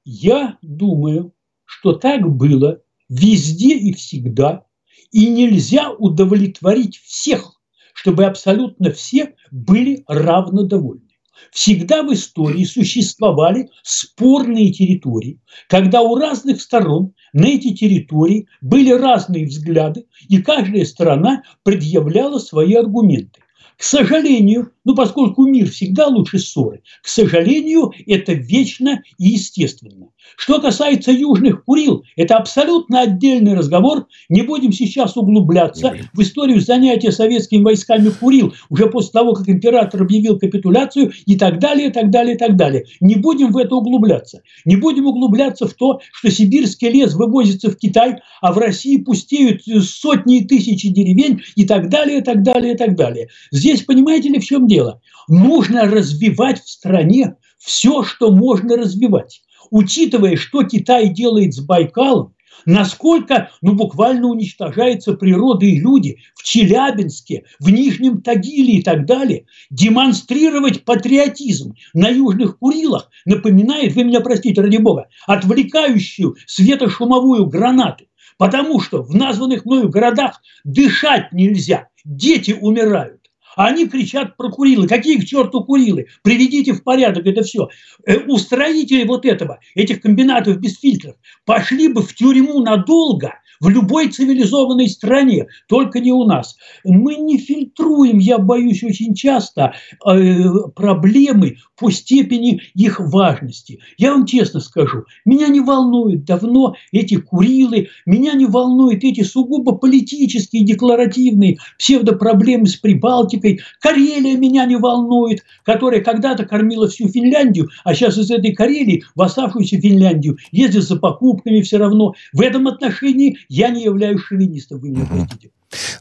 Я 0.04 0.58
думаю, 0.62 1.34
что 1.66 1.94
так 1.94 2.28
было 2.28 2.82
везде 3.10 3.78
и 3.78 3.94
всегда, 3.94 4.66
и 5.12 5.30
нельзя 5.30 5.92
удовлетворить 5.92 6.98
всех, 6.98 7.62
чтобы 7.94 8.26
абсолютно 8.26 8.92
все 8.92 9.36
были 9.52 10.04
равно 10.08 10.64
довольны. 10.64 11.12
Всегда 11.52 12.04
в 12.04 12.14
истории 12.14 12.64
существовали 12.66 13.70
спорные 13.84 14.72
территории, 14.72 15.42
когда 15.68 16.02
у 16.02 16.16
разных 16.16 16.62
сторон 16.62 17.14
на 17.34 17.48
эти 17.48 17.74
территории 17.74 18.48
были 18.62 18.92
разные 18.92 19.48
взгляды, 19.48 20.06
и 20.30 20.42
каждая 20.42 20.86
сторона 20.86 21.44
предъявляла 21.64 22.38
свои 22.38 22.76
аргументы. 22.76 23.42
К 23.78 23.84
сожалению, 23.84 24.72
ну 24.84 24.96
поскольку 24.96 25.46
мир 25.46 25.70
всегда 25.70 26.08
лучше 26.08 26.40
ссоры, 26.40 26.82
к 27.02 27.08
сожалению, 27.08 27.92
это 28.08 28.34
вечно 28.34 29.02
и 29.18 29.30
естественно. 29.30 30.08
Что 30.38 30.60
касается 30.60 31.12
южных 31.12 31.66
Курил, 31.66 32.04
это 32.16 32.38
абсолютно 32.38 33.02
отдельный 33.02 33.54
разговор. 33.54 34.08
Не 34.30 34.42
будем 34.44 34.72
сейчас 34.72 35.18
углубляться 35.18 35.96
в 36.14 36.22
историю 36.22 36.62
занятия 36.62 37.12
советскими 37.12 37.64
войсками 37.64 38.10
Курил 38.10 38.54
уже 38.70 38.88
после 38.88 39.12
того, 39.12 39.34
как 39.34 39.50
император 39.50 40.04
объявил 40.04 40.40
капитуляцию 40.40 41.12
и 41.26 41.38
так 41.38 41.60
далее, 41.60 41.90
и 41.90 41.92
так 41.92 42.10
далее, 42.10 42.36
и 42.36 42.38
так 42.38 42.56
далее. 42.56 42.86
Не 43.00 43.16
будем 43.16 43.52
в 43.52 43.58
это 43.58 43.76
углубляться. 43.76 44.42
Не 44.66 44.76
будем 44.76 45.08
углубляться 45.08 45.68
в 45.68 45.74
то, 45.74 46.00
что 46.12 46.30
сибирский 46.30 46.90
лес 46.90 47.14
вывозится 47.14 47.70
в 47.70 47.78
Китай, 47.78 48.18
а 48.42 48.54
в 48.54 48.58
России 48.58 48.98
пустеют 48.98 49.64
сотни 49.64 50.40
и 50.40 50.46
тысячи 50.46 50.90
деревень 50.90 51.42
и 51.56 51.66
так 51.66 51.90
далее, 51.90 52.20
и 52.20 52.22
так 52.22 52.44
далее, 52.44 52.74
и 52.74 52.78
так 52.78 52.96
далее. 52.96 53.28
Здесь, 53.52 53.84
понимаете 53.84 54.30
ли, 54.30 54.40
в 54.40 54.46
чем 54.46 54.68
дело? 54.74 55.02
Нужно 55.28 55.84
развивать 55.84 56.62
в 56.62 56.70
стране 56.70 57.36
все, 57.58 58.04
что 58.04 58.32
можно 58.32 58.78
развивать 58.78 59.42
учитывая, 59.72 60.36
что 60.36 60.64
Китай 60.64 61.10
делает 61.10 61.56
с 61.56 61.60
Байкалом, 61.60 62.36
насколько 62.66 63.50
ну, 63.62 63.74
буквально 63.74 64.28
уничтожается 64.28 65.14
природа 65.14 65.66
и 65.66 65.80
люди 65.80 66.18
в 66.36 66.44
Челябинске, 66.44 67.46
в 67.60 67.70
Нижнем 67.72 68.22
Тагиле 68.22 68.76
и 68.76 68.84
так 68.84 69.06
далее, 69.06 69.46
демонстрировать 69.72 70.86
патриотизм 70.86 71.74
на 71.94 72.10
Южных 72.10 72.60
Курилах 72.60 73.10
напоминает, 73.26 73.96
вы 73.96 74.04
меня 74.04 74.20
простите, 74.20 74.62
ради 74.62 74.78
бога, 74.78 75.08
отвлекающую 75.26 76.36
светошумовую 76.46 77.48
гранату. 77.48 78.06
Потому 78.38 78.80
что 78.80 79.04
в 79.04 79.16
названных 79.16 79.66
мною 79.66 79.90
городах 79.90 80.42
дышать 80.64 81.32
нельзя, 81.32 81.90
дети 82.04 82.58
умирают. 82.60 83.21
А 83.56 83.68
они 83.68 83.88
кричат 83.88 84.38
про 84.38 84.50
Курилы. 84.50 84.88
Какие 84.88 85.20
к 85.20 85.26
черту 85.26 85.64
Курилы? 85.64 86.08
Приведите 86.24 86.74
в 86.74 86.84
порядок 86.84 87.26
это 87.26 87.44
все. 87.44 87.70
Э, 88.06 88.20
устроители 88.28 89.04
вот 89.04 89.26
этого, 89.26 89.60
этих 89.76 90.02
комбинатов 90.02 90.58
без 90.60 90.80
фильтров, 90.80 91.16
пошли 91.46 91.88
бы 91.88 92.02
в 92.02 92.14
тюрьму 92.14 92.60
надолго, 92.62 93.34
в 93.62 93.70
любой 93.70 94.10
цивилизованной 94.10 94.90
стране, 94.90 95.48
только 95.68 96.00
не 96.00 96.12
у 96.12 96.26
нас. 96.26 96.58
Мы 96.84 97.16
не 97.16 97.38
фильтруем, 97.38 98.18
я 98.18 98.40
боюсь, 98.40 98.84
очень 98.84 99.14
часто 99.14 99.74
э, 100.06 100.44
проблемы 100.76 101.58
по 101.78 101.92
степени 101.92 102.62
их 102.74 103.00
важности. 103.00 103.80
Я 103.98 104.14
вам 104.14 104.26
честно 104.26 104.60
скажу, 104.60 105.06
меня 105.26 105.48
не 105.48 105.62
волнуют 105.62 106.26
давно 106.26 106.76
эти 106.92 107.18
Курилы, 107.18 107.90
меня 108.08 108.34
не 108.34 108.48
волнуют 108.48 109.04
эти 109.04 109.22
сугубо 109.22 109.74
политические, 109.74 110.66
декларативные 110.66 111.58
псевдопроблемы 111.78 112.66
с 112.66 112.76
Прибалтикой. 112.76 113.41
Карелия 113.80 114.38
меня 114.38 114.66
не 114.66 114.76
волнует, 114.76 115.44
которая 115.64 116.02
когда-то 116.02 116.46
кормила 116.46 116.88
всю 116.88 117.08
Финляндию, 117.10 117.70
а 117.84 117.94
сейчас 117.94 118.18
из 118.18 118.32
этой 118.32 118.54
Карелии 118.54 119.04
в 119.16 119.22
оставшуюся 119.22 119.80
Финляндию 119.80 120.38
ездит 120.52 120.84
за 120.84 120.98
покупками 120.98 121.62
все 121.62 121.78
равно. 121.78 122.14
В 122.34 122.42
этом 122.42 122.68
отношении 122.68 123.38
я 123.50 123.70
не 123.70 123.84
являюсь 123.84 124.22
шовинистом, 124.22 124.80
вы 124.80 124.90
меня 124.90 125.06
простите. 125.10 125.52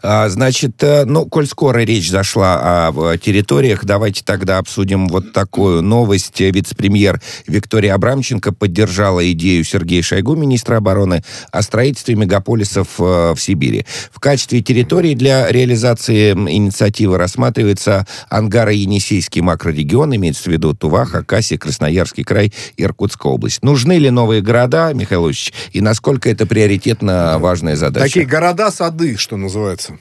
А, 0.02 0.28
значит, 0.28 0.83
э, 0.83 1.04
ну, 1.04 1.26
коль 1.26 1.46
скоро 1.46 1.80
речь 1.80 2.11
зашла 2.11 2.88
о 2.88 3.16
территориях, 3.16 3.85
давайте 3.85 4.22
тогда 4.24 4.59
обсудим 4.59 5.09
вот 5.09 5.33
такую 5.33 5.83
новость. 5.83 6.40
Вице-премьер 6.40 7.20
Виктория 7.46 7.94
Абрамченко 7.94 8.52
поддержала 8.52 9.30
идею 9.33 9.64
Сергея 9.64 10.02
Шойгу, 10.02 10.35
министра 10.35 10.76
обороны, 10.76 11.22
о 11.52 11.62
строительстве 11.62 12.14
мегаполисов 12.14 12.88
э, 12.98 13.35
в 13.35 13.37
Сибири. 13.38 13.87
В 14.12 14.20
качестве 14.20 14.62
территории 14.62 15.14
для 15.14 15.50
реализации 15.50 16.33
инициативы 16.33 17.18
рассматривается 17.18 18.06
Ангаро-Енисейский 18.30 19.42
макрорегион, 19.42 20.14
имеется 20.16 20.44
в 20.44 20.52
виду 20.52 20.74
Тува, 20.74 21.04
Хакасия, 21.04 21.59
Красноярский 21.59 22.24
край, 22.24 22.52
Иркутская 22.76 23.33
область. 23.33 23.62
Нужны 23.62 23.98
ли 23.98 24.11
новые 24.11 24.42
города, 24.42 24.92
Михаил 24.94 25.26
Ильич, 25.26 25.52
и 25.72 25.80
насколько 25.80 26.28
это 26.28 26.46
приоритетно 26.46 27.38
важная 27.38 27.76
задача? 27.76 28.06
Такие 28.06 28.26
города-сады, 28.26 29.16
что 29.16 29.37
называется 29.37 29.60
называется? 29.61 29.99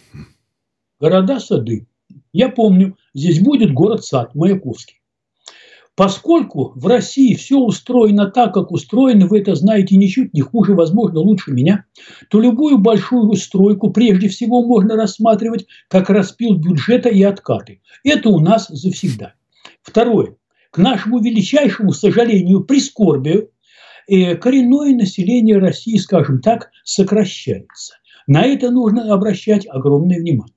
Города-сады. 0.99 1.87
Я 2.33 2.49
помню, 2.49 2.97
здесь 3.13 3.39
будет 3.39 3.73
город-сад 3.73 4.33
Маяковский. 4.35 4.99
Поскольку 5.95 6.71
в 6.75 6.87
России 6.87 7.35
все 7.35 7.57
устроено 7.57 8.31
так, 8.31 8.53
как 8.53 8.71
устроено, 8.71 9.27
вы 9.27 9.39
это 9.39 9.53
знаете 9.55 9.97
ничуть 9.97 10.33
не 10.33 10.39
хуже, 10.39 10.73
возможно, 10.73 11.19
лучше 11.19 11.51
меня, 11.51 11.83
то 12.29 12.39
любую 12.39 12.77
большую 12.77 13.33
стройку 13.33 13.91
прежде 13.91 14.29
всего 14.29 14.65
можно 14.65 14.95
рассматривать 14.95 15.67
как 15.89 16.09
распил 16.09 16.55
бюджета 16.55 17.09
и 17.09 17.21
откаты. 17.23 17.81
Это 18.05 18.29
у 18.29 18.39
нас 18.39 18.69
завсегда. 18.69 19.33
Второе. 19.81 20.37
К 20.71 20.77
нашему 20.77 21.19
величайшему 21.19 21.91
сожалению, 21.91 22.63
прискорбию, 22.63 23.51
э, 24.07 24.35
коренное 24.35 24.95
население 24.95 25.57
России, 25.57 25.97
скажем 25.97 26.39
так, 26.39 26.71
сокращается. 26.85 27.95
На 28.29 28.43
это 28.43 28.69
нужно 28.69 29.11
обращать 29.11 29.65
огромное 29.67 30.19
внимание. 30.19 30.53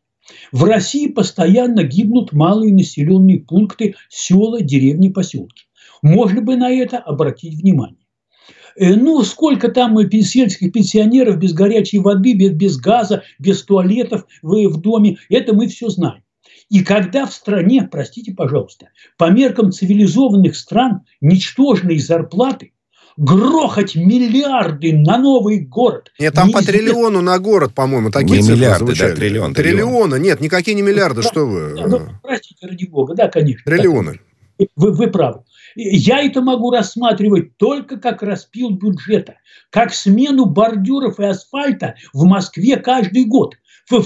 В 0.53 0.65
России 0.65 1.09
постоянно 1.09 1.83
гибнут 1.85 2.33
малые 2.33 2.71
населенные 2.71 3.41
пункты, 3.41 3.95
села, 4.11 4.61
деревни, 4.61 5.09
поселки. 5.09 5.63
Можно 6.03 6.43
бы 6.43 6.57
на 6.57 6.71
это 6.71 6.99
обратить 6.99 7.55
внимание. 7.55 7.97
Э, 8.77 8.95
ну, 8.95 9.23
сколько 9.23 9.71
там 9.71 9.97
сельских 10.11 10.71
пенсионеров 10.71 11.39
без 11.39 11.55
горячей 11.55 12.01
воды, 12.01 12.35
без, 12.35 12.51
без 12.51 12.77
газа, 12.77 13.23
без 13.39 13.63
туалетов 13.63 14.27
в, 14.43 14.69
в 14.69 14.79
доме, 14.79 15.17
это 15.31 15.55
мы 15.55 15.67
все 15.69 15.89
знаем. 15.89 16.23
И 16.69 16.85
когда 16.85 17.25
в 17.25 17.33
стране, 17.33 17.89
простите, 17.91 18.35
пожалуйста, 18.35 18.91
по 19.17 19.31
меркам 19.31 19.73
цивилизованных 19.73 20.57
стран 20.57 21.07
ничтожные 21.23 21.99
зарплаты, 22.01 22.72
грохать 23.16 23.94
миллиарды 23.94 24.92
на 24.92 25.18
новый 25.18 25.61
город. 25.61 26.11
Нет, 26.18 26.35
там 26.35 26.51
по 26.51 26.62
триллиону 26.62 27.20
на 27.20 27.38
город, 27.38 27.75
по-моему, 27.75 28.11
такие 28.11 28.38
не 28.38 28.42
цифры 28.42 28.57
миллиарды, 28.57 28.87
звучали. 28.87 29.11
да, 29.11 29.16
триллион. 29.16 29.55
Триллиона, 29.55 30.14
нет, 30.16 30.40
никакие 30.40 30.75
не 30.75 30.83
миллиарды, 30.83 31.22
да, 31.22 31.29
что 31.29 31.46
вы. 31.46 31.75
Ну, 31.87 32.01
простите, 32.22 32.66
ради 32.66 32.87
бога, 32.87 33.14
да, 33.14 33.29
конечно. 33.29 33.62
Триллионы. 33.64 34.20
Вы, 34.77 34.92
вы 34.92 35.09
правы. 35.09 35.42
Я 35.75 36.22
это 36.22 36.42
могу 36.42 36.70
рассматривать 36.70 37.57
только 37.57 37.96
как 37.96 38.22
распил 38.22 38.70
бюджета, 38.70 39.37
как 39.70 39.94
смену 39.94 40.44
бордюров 40.44 41.18
и 41.18 41.25
асфальта 41.25 41.94
в 42.12 42.25
Москве 42.25 42.77
каждый 42.77 43.25
год. 43.25 43.55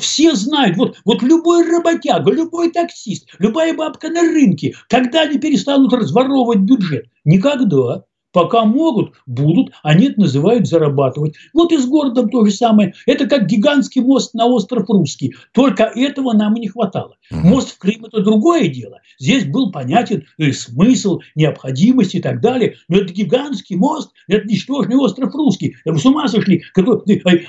Все 0.00 0.34
знают, 0.34 0.76
вот, 0.76 0.96
вот 1.04 1.22
любой 1.22 1.68
работяга, 1.68 2.30
любой 2.30 2.70
таксист, 2.70 3.28
любая 3.38 3.74
бабка 3.74 4.08
на 4.08 4.22
рынке, 4.22 4.74
когда 4.88 5.22
они 5.22 5.38
перестанут 5.38 5.92
разворовывать 5.92 6.60
бюджет? 6.60 7.06
Никогда. 7.24 8.04
Пока 8.37 8.66
могут, 8.66 9.14
будут, 9.25 9.72
а 9.83 9.94
нет, 9.94 10.18
называют 10.18 10.68
зарабатывать. 10.68 11.37
Вот 11.55 11.72
и 11.72 11.79
с 11.79 11.87
городом 11.87 12.29
то 12.29 12.44
же 12.44 12.51
самое. 12.51 12.92
Это 13.07 13.25
как 13.25 13.46
гигантский 13.46 14.03
мост 14.03 14.35
на 14.35 14.44
остров 14.44 14.90
Русский. 14.90 15.35
Только 15.53 15.85
этого 15.85 16.35
нам 16.35 16.55
и 16.57 16.61
не 16.61 16.68
хватало. 16.68 17.16
Мост 17.31 17.70
в 17.70 17.79
Крым– 17.79 18.05
это 18.07 18.20
другое 18.20 18.68
дело. 18.68 19.01
Здесь 19.18 19.46
был 19.46 19.72
понятен 19.72 20.27
и 20.37 20.53
смысл, 20.53 21.20
необходимость 21.35 22.14
и 22.14 22.20
так 22.20 22.42
далее. 22.42 22.75
Но 22.90 22.99
это 22.99 23.14
гигантский 23.14 23.77
мост, 23.77 24.11
это 24.29 24.46
ничтожный 24.46 24.96
остров 24.96 25.35
Русский. 25.35 25.77
Вы 25.87 25.99
с 25.99 26.05
ума 26.05 26.29
сошли? 26.29 26.62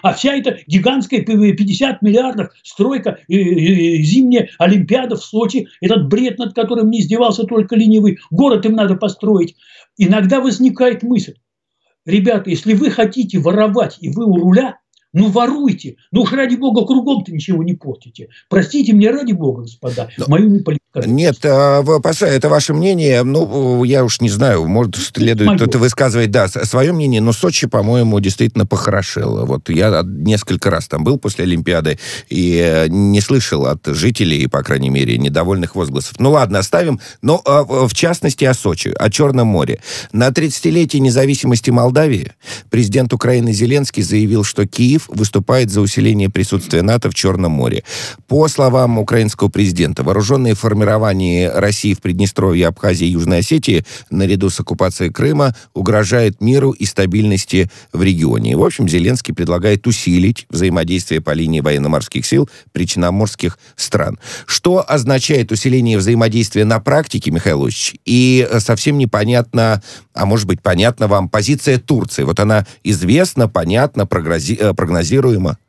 А 0.03 0.13
вся 0.13 0.35
эта 0.35 0.59
гигантская 0.67 1.19
50 1.19 2.01
миллиардов 2.01 2.51
стройка, 2.63 3.19
зимняя 3.27 4.47
Олимпиада 4.57 5.17
в 5.17 5.21
Сочи, 5.21 5.67
этот 5.81 6.07
бред, 6.07 6.39
над 6.39 6.55
которым 6.55 6.91
не 6.91 7.01
издевался 7.01 7.43
только 7.43 7.75
ленивый, 7.75 8.19
город 8.31 8.65
им 8.65 8.75
надо 8.75 8.95
построить 8.95 9.57
иногда 9.97 10.39
возникает 10.39 11.03
мысль, 11.03 11.35
ребята, 12.05 12.49
если 12.49 12.73
вы 12.73 12.89
хотите 12.89 13.39
воровать, 13.39 13.97
и 14.01 14.09
вы 14.09 14.25
у 14.25 14.37
руля, 14.37 14.79
ну, 15.13 15.29
воруйте. 15.29 15.95
Ну 16.11 16.21
уж 16.21 16.33
ради 16.33 16.55
бога, 16.55 16.85
кругом-то 16.85 17.31
ничего 17.31 17.63
не 17.63 17.73
портите. 17.73 18.29
Простите 18.49 18.93
мне 18.93 19.09
ради 19.09 19.31
бога, 19.31 19.61
господа, 19.61 20.09
Но... 20.17 20.25
мою 20.27 20.49
неполиткорректность. 20.49 20.86
Нет, 21.05 21.37
а, 21.43 21.83
это 22.21 22.49
ваше 22.49 22.73
мнение. 22.73 23.23
Ну, 23.23 23.83
я 23.83 24.03
уж 24.03 24.21
не 24.21 24.29
знаю, 24.29 24.67
может, 24.67 24.95
следует 24.95 25.61
это 25.61 25.77
высказывать, 25.77 26.31
да, 26.31 26.47
свое 26.47 26.91
мнение. 26.91 27.21
Но 27.21 27.33
Сочи, 27.33 27.67
по-моему, 27.67 28.19
действительно 28.19 28.65
похорошело. 28.65 29.45
Вот 29.45 29.69
я 29.69 30.01
несколько 30.03 30.69
раз 30.69 30.87
там 30.87 31.03
был 31.03 31.17
после 31.17 31.43
Олимпиады 31.43 31.99
и 32.29 32.59
э, 32.63 32.87
не 32.87 33.21
слышал 33.21 33.65
от 33.65 33.85
жителей, 33.85 34.47
по 34.47 34.63
крайней 34.63 34.89
мере, 34.89 35.17
недовольных 35.17 35.75
возгласов. 35.75 36.19
Ну, 36.19 36.31
ладно, 36.31 36.59
оставим. 36.59 36.99
Но, 37.21 37.41
а, 37.45 37.63
в 37.63 37.93
частности, 37.93 38.45
о 38.45 38.53
Сочи, 38.53 38.93
о 38.97 39.09
Черном 39.09 39.47
море. 39.47 39.79
На 40.11 40.29
30-летие 40.29 40.99
независимости 40.99 41.69
Молдавии 41.69 42.33
президент 42.69 43.13
Украины 43.13 43.53
Зеленский 43.53 44.03
заявил, 44.03 44.43
что 44.43 44.65
Киев 44.65 45.09
выступает 45.09 45.69
за 45.69 45.81
усиление 45.81 46.29
присутствия 46.29 46.81
НАТО 46.81 47.09
в 47.09 47.15
Черном 47.15 47.51
море. 47.51 47.83
По 48.27 48.47
словам 48.47 48.97
украинского 48.97 49.49
президента, 49.49 50.03
вооруженные 50.03 50.55
формирования 50.55 50.86
России 51.53 51.93
в 51.93 52.01
Приднестровье, 52.01 52.67
Абхазии 52.67 53.07
и 53.07 53.11
Южной 53.11 53.39
Осетии 53.39 53.85
наряду 54.09 54.49
с 54.49 54.59
оккупацией 54.59 55.11
Крыма 55.11 55.55
угрожают 55.73 56.41
миру 56.41 56.71
и 56.71 56.85
стабильности 56.85 57.69
в 57.93 58.01
регионе. 58.01 58.55
В 58.55 58.63
общем, 58.63 58.87
Зеленский 58.87 59.33
предлагает 59.33 59.85
усилить 59.87 60.45
взаимодействие 60.49 61.21
по 61.21 61.31
линии 61.31 61.59
военно-морских 61.59 62.25
сил 62.25 62.49
причерноморских 62.71 63.59
стран. 63.75 64.19
Что 64.45 64.85
означает 64.87 65.51
усиление 65.51 65.97
взаимодействия 65.97 66.65
на 66.65 66.79
практике, 66.79 67.31
Михаил 67.31 67.65
Ильич? 67.65 67.95
И 68.05 68.47
совсем 68.59 68.97
непонятно, 68.97 69.81
а 70.13 70.25
может 70.25 70.47
быть 70.47 70.61
понятна 70.61 71.07
вам 71.07 71.29
позиция 71.29 71.79
Турции. 71.79 72.23
Вот 72.23 72.39
она 72.39 72.65
известна, 72.83 73.47
понятна, 73.47 74.03
э, 74.03 74.73
прогнозируемо? 74.73 75.51
Э, 75.51 75.66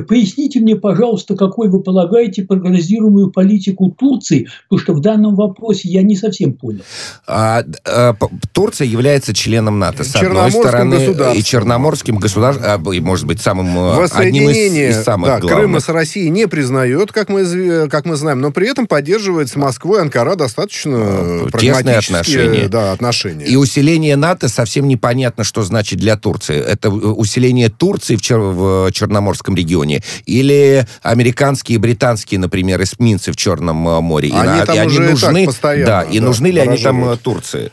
поясните 0.00 0.60
мне, 0.60 0.76
пожалуйста, 0.76 1.36
какой 1.36 1.68
вы 1.68 1.82
полагаете 1.82 2.44
прогнозируемую 2.44 3.30
политику 3.30 3.90
Турции, 3.90 4.48
потому 4.68 4.82
что 4.82 4.94
в 4.94 5.00
данном 5.00 5.34
вопросе 5.34 5.88
я 5.88 6.02
не 6.02 6.16
совсем 6.16 6.54
понял. 6.54 6.80
А, 7.26 7.62
а, 7.84 8.16
Турция 8.52 8.86
является 8.86 9.34
членом 9.34 9.78
НАТО, 9.78 10.04
с 10.04 10.16
одной 10.16 10.50
стороны, 10.50 11.34
и 11.34 11.42
черноморским 11.42 12.16
государством, 12.16 12.88
а, 12.88 12.94
и, 12.94 13.00
может 13.00 13.26
быть, 13.26 13.40
самым 13.40 13.76
э, 13.78 14.06
одним 14.12 14.48
из, 14.48 14.96
из 14.96 15.04
самых 15.04 15.28
да, 15.28 15.40
главных. 15.40 15.60
Крыма 15.60 15.80
с 15.80 15.88
Россией 15.88 16.30
не 16.30 16.48
признает, 16.48 17.12
как 17.12 17.28
мы, 17.28 17.88
как 17.90 18.06
мы 18.06 18.16
знаем, 18.16 18.40
но 18.40 18.50
при 18.50 18.70
этом 18.70 18.86
поддерживает 18.86 19.48
с 19.50 19.56
Москвой 19.56 20.00
Анкара 20.00 20.36
достаточно 20.36 20.96
а, 20.96 21.48
прагматические 21.50 21.96
отношения. 21.96 22.68
Да, 22.68 22.92
отношения. 22.92 23.44
И 23.44 23.56
усиление 23.56 24.16
НАТО 24.16 24.48
совсем 24.48 24.88
непонятно, 24.88 25.44
что 25.44 25.62
значит 25.62 25.98
для 25.98 26.16
Турции. 26.16 26.56
Это 26.56 26.90
усиление 26.90 27.68
Турции 27.68 28.16
в, 28.16 28.22
Чер 28.22 28.38
в 28.38 28.90
Черноморском 28.92 29.54
регионе 29.54 29.81
регионе, 29.82 30.02
или 30.26 30.86
американские 31.02 31.76
и 31.76 31.78
британские, 31.78 32.40
например, 32.40 32.82
эсминцы 32.82 33.32
в 33.32 33.36
Черном 33.36 33.88
э, 33.88 34.00
море. 34.00 34.30
Они, 34.32 34.62
и, 34.62 34.66
там 34.66 34.76
и 34.76 34.78
они 34.78 34.98
нужны, 34.98 35.46
да, 35.62 35.84
да, 35.84 36.02
и 36.02 36.20
нужны 36.20 36.48
ли 36.48 36.60
они 36.60 36.78
там 36.78 37.04
э, 37.04 37.16
Турции? 37.16 37.72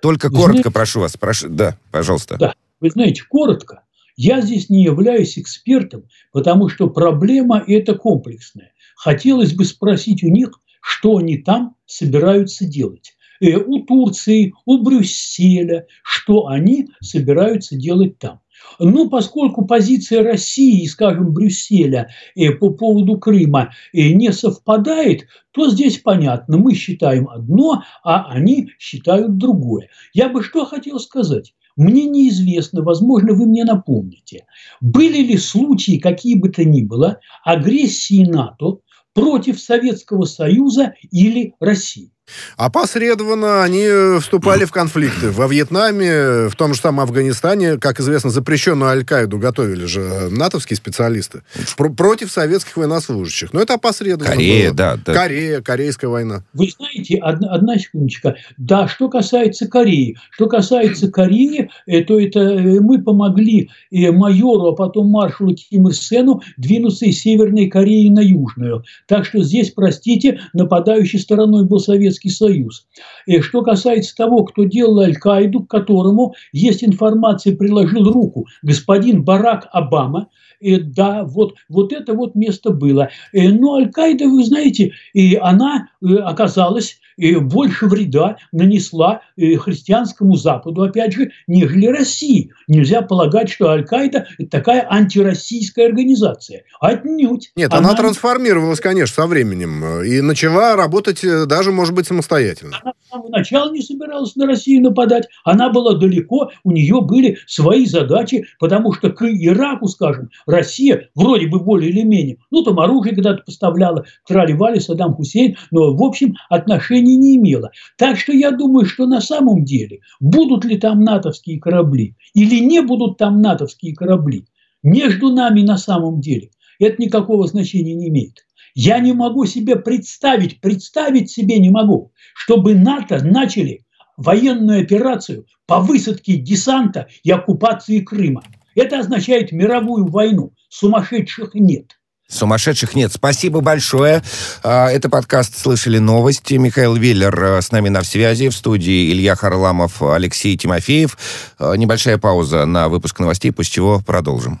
Только 0.00 0.28
Вы 0.28 0.34
коротко, 0.34 0.52
знаете, 0.52 0.70
прошу 0.70 1.00
вас, 1.00 1.16
прошу, 1.16 1.48
да, 1.48 1.76
пожалуйста. 1.90 2.36
Да, 2.36 2.54
вы 2.80 2.90
знаете, 2.90 3.22
коротко. 3.28 3.82
Я 4.16 4.40
здесь 4.40 4.68
не 4.68 4.82
являюсь 4.82 5.38
экспертом, 5.38 6.04
потому 6.32 6.68
что 6.68 6.88
проблема 6.88 7.62
эта 7.66 7.94
комплексная. 7.94 8.72
Хотелось 8.96 9.54
бы 9.54 9.64
спросить 9.64 10.22
у 10.22 10.28
них, 10.28 10.50
что 10.80 11.16
они 11.16 11.38
там 11.38 11.76
собираются 11.86 12.66
делать. 12.66 13.14
Э, 13.40 13.56
у 13.56 13.80
Турции, 13.80 14.52
у 14.66 14.82
Брюсселя, 14.82 15.86
что 16.02 16.48
они 16.48 16.88
собираются 17.00 17.76
делать 17.76 18.18
там. 18.18 18.40
Но 18.78 19.08
поскольку 19.08 19.64
позиция 19.64 20.22
России, 20.22 20.86
скажем, 20.86 21.32
Брюсселя 21.32 22.10
э, 22.34 22.50
по 22.52 22.70
поводу 22.70 23.18
Крыма 23.18 23.72
э, 23.92 24.10
не 24.10 24.32
совпадает, 24.32 25.26
то 25.52 25.70
здесь 25.70 25.98
понятно, 25.98 26.58
мы 26.58 26.74
считаем 26.74 27.28
одно, 27.28 27.82
а 28.02 28.30
они 28.30 28.70
считают 28.78 29.36
другое. 29.38 29.88
Я 30.14 30.28
бы 30.28 30.42
что 30.42 30.64
хотел 30.64 30.98
сказать? 30.98 31.54
Мне 31.76 32.04
неизвестно, 32.06 32.82
возможно, 32.82 33.32
вы 33.32 33.46
мне 33.46 33.64
напомните, 33.64 34.44
были 34.80 35.18
ли 35.18 35.36
случаи, 35.38 35.98
какие 35.98 36.34
бы 36.34 36.50
то 36.50 36.64
ни 36.64 36.82
было, 36.82 37.20
агрессии 37.44 38.26
НАТО 38.26 38.80
против 39.14 39.58
Советского 39.58 40.24
Союза 40.24 40.94
или 41.10 41.54
России? 41.60 42.10
Опосредованно 42.56 43.64
они 43.64 44.18
вступали 44.20 44.64
в 44.64 44.70
конфликты. 44.70 45.30
Во 45.30 45.46
Вьетнаме, 45.46 46.48
в 46.48 46.54
том 46.56 46.74
же 46.74 46.80
самом 46.80 47.00
Афганистане, 47.00 47.76
как 47.78 48.00
известно, 48.00 48.30
запрещенную 48.30 48.90
Аль-Каиду 48.90 49.38
готовили 49.38 49.84
же 49.86 50.28
натовские 50.30 50.76
специалисты 50.76 51.42
пр- 51.76 51.92
против 51.92 52.30
советских 52.30 52.76
военнослужащих. 52.76 53.52
Но 53.52 53.60
это 53.60 53.74
опосредованно 53.74 54.34
Корея, 54.36 54.68
было. 54.68 54.76
да, 54.76 54.98
да. 55.04 55.14
Корея, 55.14 55.60
Корейская 55.60 56.06
война. 56.08 56.44
Вы 56.52 56.70
знаете, 56.70 57.18
одна, 57.18 57.48
одна 57.52 57.78
секундочка. 57.78 58.36
Да, 58.56 58.86
что 58.88 59.08
касается 59.08 59.66
Кореи. 59.66 60.16
Что 60.30 60.46
касается 60.46 61.10
Кореи, 61.10 61.70
э, 61.86 62.02
то 62.02 62.20
это 62.20 62.40
э, 62.40 62.80
мы 62.80 63.02
помогли 63.02 63.70
э, 63.90 64.10
майору, 64.12 64.68
а 64.68 64.74
потом 64.74 65.08
маршалу 65.08 65.54
Ким 65.54 65.88
Ир 65.88 65.94
Сену 65.94 66.42
двинуться 66.56 67.06
из 67.06 67.20
Северной 67.20 67.66
Кореи 67.68 68.08
на 68.08 68.20
Южную. 68.20 68.84
Так 69.06 69.24
что 69.26 69.42
здесь, 69.42 69.70
простите, 69.70 70.40
нападающей 70.52 71.18
стороной 71.18 71.64
был 71.64 71.80
Советский 71.80 72.11
Советский 72.12 72.30
Союз. 72.30 72.86
И 73.26 73.40
что 73.40 73.62
касается 73.62 74.14
того, 74.14 74.44
кто 74.44 74.64
делал 74.64 75.00
Аль-Каиду, 75.00 75.64
к 75.64 75.70
которому 75.70 76.34
есть 76.52 76.84
информация, 76.84 77.56
приложил 77.56 78.10
руку 78.10 78.46
господин 78.62 79.24
Барак 79.24 79.68
Обама, 79.72 80.28
и 80.60 80.76
да, 80.78 81.24
вот, 81.24 81.54
вот 81.68 81.92
это 81.92 82.14
вот 82.14 82.34
место 82.34 82.70
было. 82.70 83.08
Но 83.32 83.74
Аль-Каида, 83.74 84.28
вы 84.28 84.44
знаете, 84.44 84.92
и 85.12 85.34
она 85.34 85.88
э, 86.00 86.14
оказалась 86.16 87.00
больше 87.18 87.86
вреда 87.86 88.36
нанесла 88.52 89.22
э, 89.36 89.56
христианскому 89.56 90.36
Западу, 90.36 90.82
опять 90.82 91.14
же, 91.14 91.30
нежели 91.46 91.86
России. 91.86 92.52
Нельзя 92.68 93.02
полагать, 93.02 93.50
что 93.50 93.68
Аль-Каида– 93.68 94.26
это 94.38 94.50
такая 94.50 94.86
антироссийская 94.88 95.86
организация. 95.86 96.64
Отнюдь. 96.80 97.52
Нет, 97.56 97.72
она, 97.72 97.90
она 97.90 97.98
трансформировалась, 97.98 98.80
конечно, 98.80 99.22
со 99.22 99.26
временем. 99.26 99.84
Э, 99.84 100.06
и 100.06 100.20
начала 100.20 100.76
работать 100.76 101.24
э, 101.24 101.46
даже, 101.46 101.72
может 101.72 101.94
быть, 101.94 102.06
самостоятельно. 102.06 102.76
Она 102.82 102.92
с 102.92 103.10
самого 103.10 103.28
начала 103.28 103.72
не 103.72 103.82
собиралась 103.82 104.36
на 104.36 104.46
Россию 104.46 104.82
нападать. 104.82 105.28
Она 105.44 105.70
была 105.70 105.94
далеко, 105.94 106.50
у 106.64 106.70
нее 106.72 107.00
были 107.00 107.38
свои 107.46 107.86
задачи, 107.86 108.44
потому 108.58 108.92
что 108.92 109.10
к 109.10 109.22
Ираку, 109.22 109.88
скажем, 109.88 110.30
Россия 110.46 111.08
вроде 111.14 111.46
бы 111.46 111.60
более 111.60 111.90
или 111.90 112.02
менее, 112.02 112.38
ну, 112.50 112.62
там 112.62 112.80
оружие 112.80 113.14
когда-то 113.14 113.42
поставляла, 113.44 114.04
трали-вали 114.26 114.80
Саддам 114.80 115.14
Хусейн, 115.14 115.56
но, 115.70 115.94
в 115.94 116.02
общем, 116.02 116.34
отношения 116.48 117.01
значения 117.02 117.16
не 117.16 117.36
имело. 117.36 117.70
Так 117.96 118.18
что 118.18 118.32
я 118.32 118.50
думаю, 118.50 118.86
что 118.86 119.06
на 119.06 119.20
самом 119.20 119.64
деле 119.64 120.00
будут 120.20 120.64
ли 120.64 120.78
там 120.78 121.02
натовские 121.02 121.60
корабли 121.60 122.14
или 122.34 122.60
не 122.60 122.82
будут 122.82 123.18
там 123.18 123.40
натовские 123.40 123.94
корабли, 123.94 124.44
между 124.82 125.30
нами 125.30 125.62
на 125.62 125.78
самом 125.78 126.20
деле 126.20 126.50
это 126.80 127.00
никакого 127.00 127.46
значения 127.46 127.94
не 127.94 128.08
имеет. 128.08 128.44
Я 128.74 129.00
не 129.00 129.12
могу 129.12 129.46
себе 129.46 129.76
представить, 129.76 130.60
представить 130.60 131.30
себе 131.30 131.58
не 131.58 131.70
могу, 131.70 132.12
чтобы 132.34 132.74
НАТО 132.74 133.22
начали 133.22 133.84
военную 134.16 134.82
операцию 134.82 135.44
по 135.66 135.80
высадке 135.80 136.36
десанта 136.36 137.06
и 137.22 137.30
оккупации 137.30 138.00
Крыма. 138.00 138.42
Это 138.74 138.98
означает 138.98 139.52
мировую 139.52 140.06
войну. 140.06 140.52
Сумасшедших 140.70 141.54
нет. 141.54 141.98
Сумасшедших 142.32 142.94
нет. 142.94 143.12
Спасибо 143.12 143.60
большое. 143.60 144.22
А, 144.62 144.88
это 144.90 145.10
подкаст 145.10 145.58
«Слышали 145.58 145.98
новости». 145.98 146.54
Михаил 146.54 146.94
Веллер 146.94 147.44
э, 147.44 147.62
с 147.62 147.70
нами 147.70 147.90
на 147.90 148.02
связи. 148.02 148.48
В 148.48 148.54
студии 148.54 149.12
Илья 149.12 149.36
Харламов, 149.36 150.02
Алексей 150.02 150.56
Тимофеев. 150.56 151.18
А, 151.58 151.74
небольшая 151.74 152.16
пауза 152.16 152.64
на 152.64 152.88
выпуск 152.88 153.18
новостей, 153.18 153.52
после 153.52 153.72
чего 153.72 154.00
продолжим. 154.00 154.60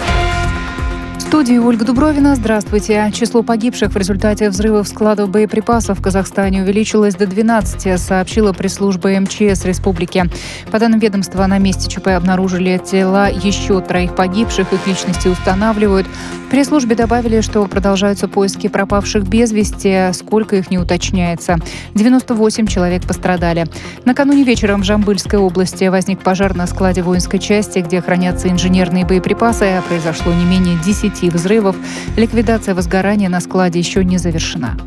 студии 1.31 1.57
Ольга 1.57 1.85
Дубровина. 1.85 2.35
Здравствуйте. 2.35 3.09
Число 3.13 3.41
погибших 3.41 3.93
в 3.93 3.95
результате 3.95 4.49
взрывов 4.49 4.85
складов 4.85 5.29
боеприпасов 5.29 5.99
в 5.99 6.01
Казахстане 6.01 6.61
увеличилось 6.61 7.15
до 7.15 7.25
12, 7.25 7.97
сообщила 7.97 8.51
пресс-служба 8.51 9.17
МЧС 9.17 9.63
республики. 9.63 10.25
По 10.71 10.79
данным 10.79 10.99
ведомства, 10.99 11.47
на 11.47 11.57
месте 11.57 11.89
ЧП 11.89 12.07
обнаружили 12.09 12.77
тела 12.85 13.29
еще 13.29 13.79
троих 13.79 14.13
погибших. 14.13 14.73
Их 14.73 14.85
личности 14.85 15.29
устанавливают. 15.29 16.05
Пресс-службе 16.49 16.97
добавили, 16.97 17.39
что 17.39 17.65
продолжаются 17.65 18.27
поиски 18.27 18.67
пропавших 18.67 19.23
без 19.23 19.53
вести. 19.53 20.11
Сколько 20.11 20.57
их 20.57 20.69
не 20.69 20.79
уточняется. 20.79 21.59
98 21.95 22.67
человек 22.67 23.07
пострадали. 23.07 23.67
Накануне 24.03 24.43
вечером 24.43 24.81
в 24.81 24.83
Жамбыльской 24.83 25.39
области 25.39 25.85
возник 25.85 26.19
пожар 26.19 26.53
на 26.55 26.67
складе 26.67 27.03
воинской 27.03 27.39
части, 27.39 27.79
где 27.79 28.01
хранятся 28.01 28.49
инженерные 28.49 29.05
боеприпасы. 29.05 29.81
Произошло 29.87 30.33
не 30.33 30.43
менее 30.43 30.77
10 30.83 31.20
10 31.21 31.33
взрывов. 31.33 31.75
Ликвидация 32.17 32.75
возгорания 32.75 33.29
на 33.29 33.39
складе 33.39 33.79
еще 33.79 34.03
не 34.03 34.17
завершена. 34.17 34.77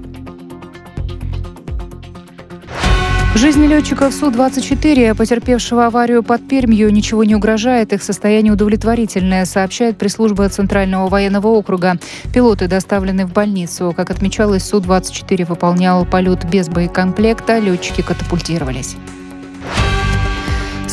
Жизни 3.34 3.66
летчиков 3.66 4.14
Су-24, 4.14 5.16
потерпевшего 5.16 5.86
аварию 5.86 6.22
под 6.22 6.46
Пермью, 6.46 6.90
ничего 6.90 7.24
не 7.24 7.34
угрожает. 7.34 7.92
Их 7.92 8.02
состояние 8.02 8.52
удовлетворительное, 8.52 9.44
сообщает 9.44 9.98
пресс-служба 9.98 10.48
Центрального 10.48 11.08
военного 11.08 11.48
округа. 11.48 11.98
Пилоты 12.32 12.68
доставлены 12.68 13.26
в 13.26 13.32
больницу. 13.32 13.92
Как 13.96 14.10
отмечалось, 14.10 14.64
Су-24 14.64 15.46
выполнял 15.46 16.06
полет 16.06 16.48
без 16.48 16.68
боекомплекта. 16.68 17.58
Летчики 17.58 18.02
катапультировались. 18.02 18.96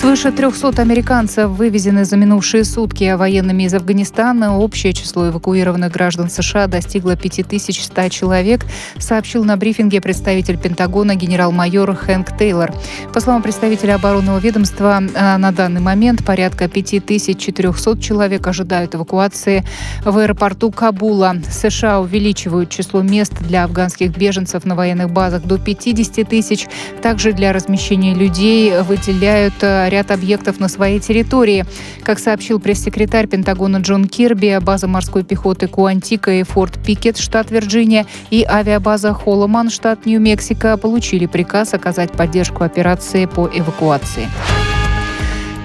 Свыше 0.01 0.31
300 0.31 0.81
американцев 0.81 1.51
вывезены 1.51 2.05
за 2.05 2.17
минувшие 2.17 2.63
сутки 2.63 3.03
а 3.03 3.17
военными 3.17 3.63
из 3.63 3.73
Афганистана. 3.75 4.57
Общее 4.57 4.93
число 4.93 5.29
эвакуированных 5.29 5.91
граждан 5.91 6.27
США 6.27 6.65
достигло 6.65 7.15
5100 7.15 8.09
человек, 8.09 8.65
сообщил 8.97 9.43
на 9.43 9.57
брифинге 9.57 10.01
представитель 10.01 10.57
Пентагона 10.57 11.13
генерал-майор 11.13 11.95
Хэнк 11.95 12.35
Тейлор. 12.35 12.73
По 13.13 13.19
словам 13.19 13.43
представителя 13.43 13.93
оборонного 13.93 14.39
ведомства, 14.39 15.03
а, 15.13 15.37
на 15.37 15.51
данный 15.51 15.81
момент 15.81 16.25
порядка 16.25 16.67
5400 16.67 18.01
человек 18.01 18.47
ожидают 18.47 18.95
эвакуации 18.95 19.63
в 20.03 20.17
аэропорту 20.17 20.71
Кабула. 20.71 21.35
США 21.47 21.99
увеличивают 21.99 22.71
число 22.71 23.03
мест 23.03 23.33
для 23.39 23.65
афганских 23.65 24.17
беженцев 24.17 24.65
на 24.65 24.73
военных 24.73 25.11
базах 25.11 25.43
до 25.43 25.59
50 25.59 26.27
тысяч. 26.27 26.65
Также 27.03 27.33
для 27.33 27.53
размещения 27.53 28.15
людей 28.15 28.73
выделяют 28.81 29.53
а, 29.61 29.90
ряд 29.91 30.11
объектов 30.11 30.59
на 30.59 30.67
своей 30.67 30.99
территории. 30.99 31.65
Как 32.03 32.19
сообщил 32.19 32.59
пресс-секретарь 32.59 33.27
Пентагона 33.27 33.77
Джон 33.77 34.07
Кирби, 34.07 34.59
база 34.61 34.87
морской 34.87 35.23
пехоты 35.23 35.67
Куантика 35.67 36.31
и 36.31 36.43
Форт 36.43 36.79
Пикет, 36.83 37.17
штат 37.17 37.51
Вирджиния, 37.51 38.05
и 38.29 38.43
авиабаза 38.47 39.13
Холломан, 39.13 39.69
штат 39.69 40.05
Нью-Мексико, 40.05 40.77
получили 40.77 41.25
приказ 41.25 41.73
оказать 41.73 42.11
поддержку 42.11 42.63
операции 42.63 43.25
по 43.25 43.49
эвакуации. 43.53 44.27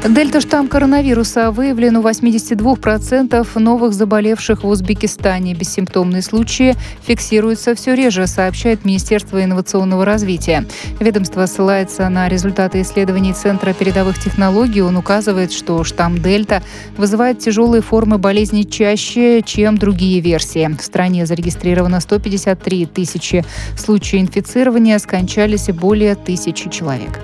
Дельта-штамм 0.09 0.69
коронавируса 0.69 1.51
выявлен 1.51 1.97
у 1.97 2.03
82% 2.03 3.59
новых 3.59 3.93
заболевших 3.93 4.63
в 4.63 4.69
Узбекистане. 4.69 5.53
Бессимптомные 5.53 6.23
случаи 6.23 6.77
фиксируются 7.03 7.75
все 7.75 7.95
реже, 7.95 8.29
сообщает 8.29 8.85
Министерство 8.85 9.43
инновационного 9.43 10.05
развития. 10.05 10.65
Ведомство 11.01 11.45
ссылается 11.47 12.09
на 12.09 12.29
результаты 12.29 12.83
исследований 12.83 13.33
Центра 13.33 13.73
передовых 13.73 14.19
технологий. 14.23 14.81
Он 14.81 14.97
указывает, 14.97 15.51
что 15.51 15.83
штамм 15.83 16.23
Дельта 16.23 16.63
вызывает 16.97 17.41
тяжелые 17.41 17.83
формы 17.83 18.19
болезни 18.19 18.63
чаще, 18.63 19.43
чем 19.43 19.77
другие 19.77 20.21
версии. 20.21 20.69
В 20.79 20.83
стране 20.85 21.27
зарегистрировано 21.27 21.99
153 21.99 22.87
тысячи 22.87 23.45
случаев 23.77 24.23
инфицирования, 24.23 24.99
скончались 24.99 25.67
более 25.67 26.15
тысячи 26.15 26.71
человек. 26.71 27.19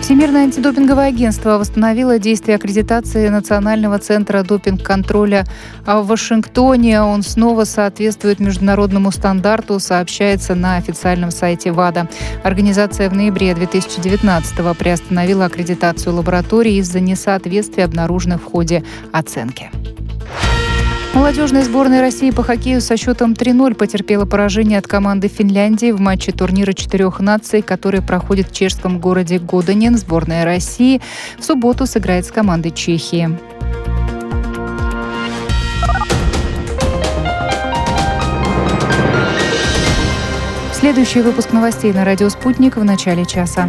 Всемирное 0.00 0.44
антидопинговое 0.44 1.08
агентство 1.08 1.58
восстановило 1.58 2.18
действие 2.18 2.56
аккредитации 2.56 3.28
Национального 3.28 3.98
центра 3.98 4.42
допинг-контроля 4.42 5.44
в 5.86 6.02
Вашингтоне. 6.02 7.02
Он 7.02 7.22
снова 7.22 7.64
соответствует 7.64 8.40
международному 8.40 9.12
стандарту, 9.12 9.78
сообщается 9.78 10.54
на 10.54 10.76
официальном 10.76 11.30
сайте 11.30 11.70
ВАДА. 11.70 12.08
Организация 12.42 13.08
в 13.08 13.14
ноябре 13.14 13.52
2019-го 13.52 14.74
приостановила 14.74 15.44
аккредитацию 15.44 16.14
лаборатории 16.14 16.76
из-за 16.76 16.98
несоответствия, 17.00 17.84
обнаруженных 17.84 18.40
в 18.40 18.44
ходе 18.44 18.82
оценки. 19.12 19.70
Молодежная 21.12 21.64
сборная 21.64 22.00
России 22.00 22.30
по 22.30 22.44
хоккею 22.44 22.80
со 22.80 22.96
счетом 22.96 23.32
3-0 23.32 23.74
потерпела 23.74 24.26
поражение 24.26 24.78
от 24.78 24.86
команды 24.86 25.26
Финляндии 25.26 25.90
в 25.90 26.00
матче 26.00 26.30
турнира 26.30 26.72
четырех 26.72 27.18
наций, 27.18 27.62
который 27.62 28.00
проходит 28.00 28.48
в 28.48 28.52
чешском 28.54 29.00
городе 29.00 29.38
Годенен. 29.38 29.98
Сборная 29.98 30.44
России 30.44 31.00
в 31.38 31.44
субботу 31.44 31.86
сыграет 31.86 32.26
с 32.26 32.30
командой 32.30 32.70
Чехии. 32.70 33.36
Следующий 40.72 41.20
выпуск 41.22 41.52
новостей 41.52 41.92
на 41.92 42.04
радио 42.04 42.28
«Спутник» 42.28 42.76
в 42.76 42.84
начале 42.84 43.26
часа. 43.26 43.68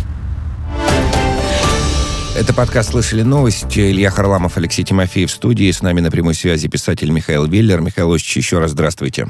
Это 2.41 2.55
подкаст 2.55 2.89
«Слышали 2.89 3.21
новости». 3.21 3.91
Илья 3.91 4.09
Харламов, 4.09 4.57
Алексей 4.57 4.83
Тимофеев 4.83 5.29
в 5.29 5.33
студии. 5.33 5.69
С 5.69 5.83
нами 5.83 5.99
на 5.99 6.09
прямой 6.09 6.33
связи 6.33 6.67
писатель 6.67 7.11
Михаил 7.11 7.45
Виллер. 7.45 7.81
Михаил 7.81 8.11
Осич, 8.11 8.35
еще 8.37 8.57
раз 8.57 8.71
здравствуйте. 8.71 9.27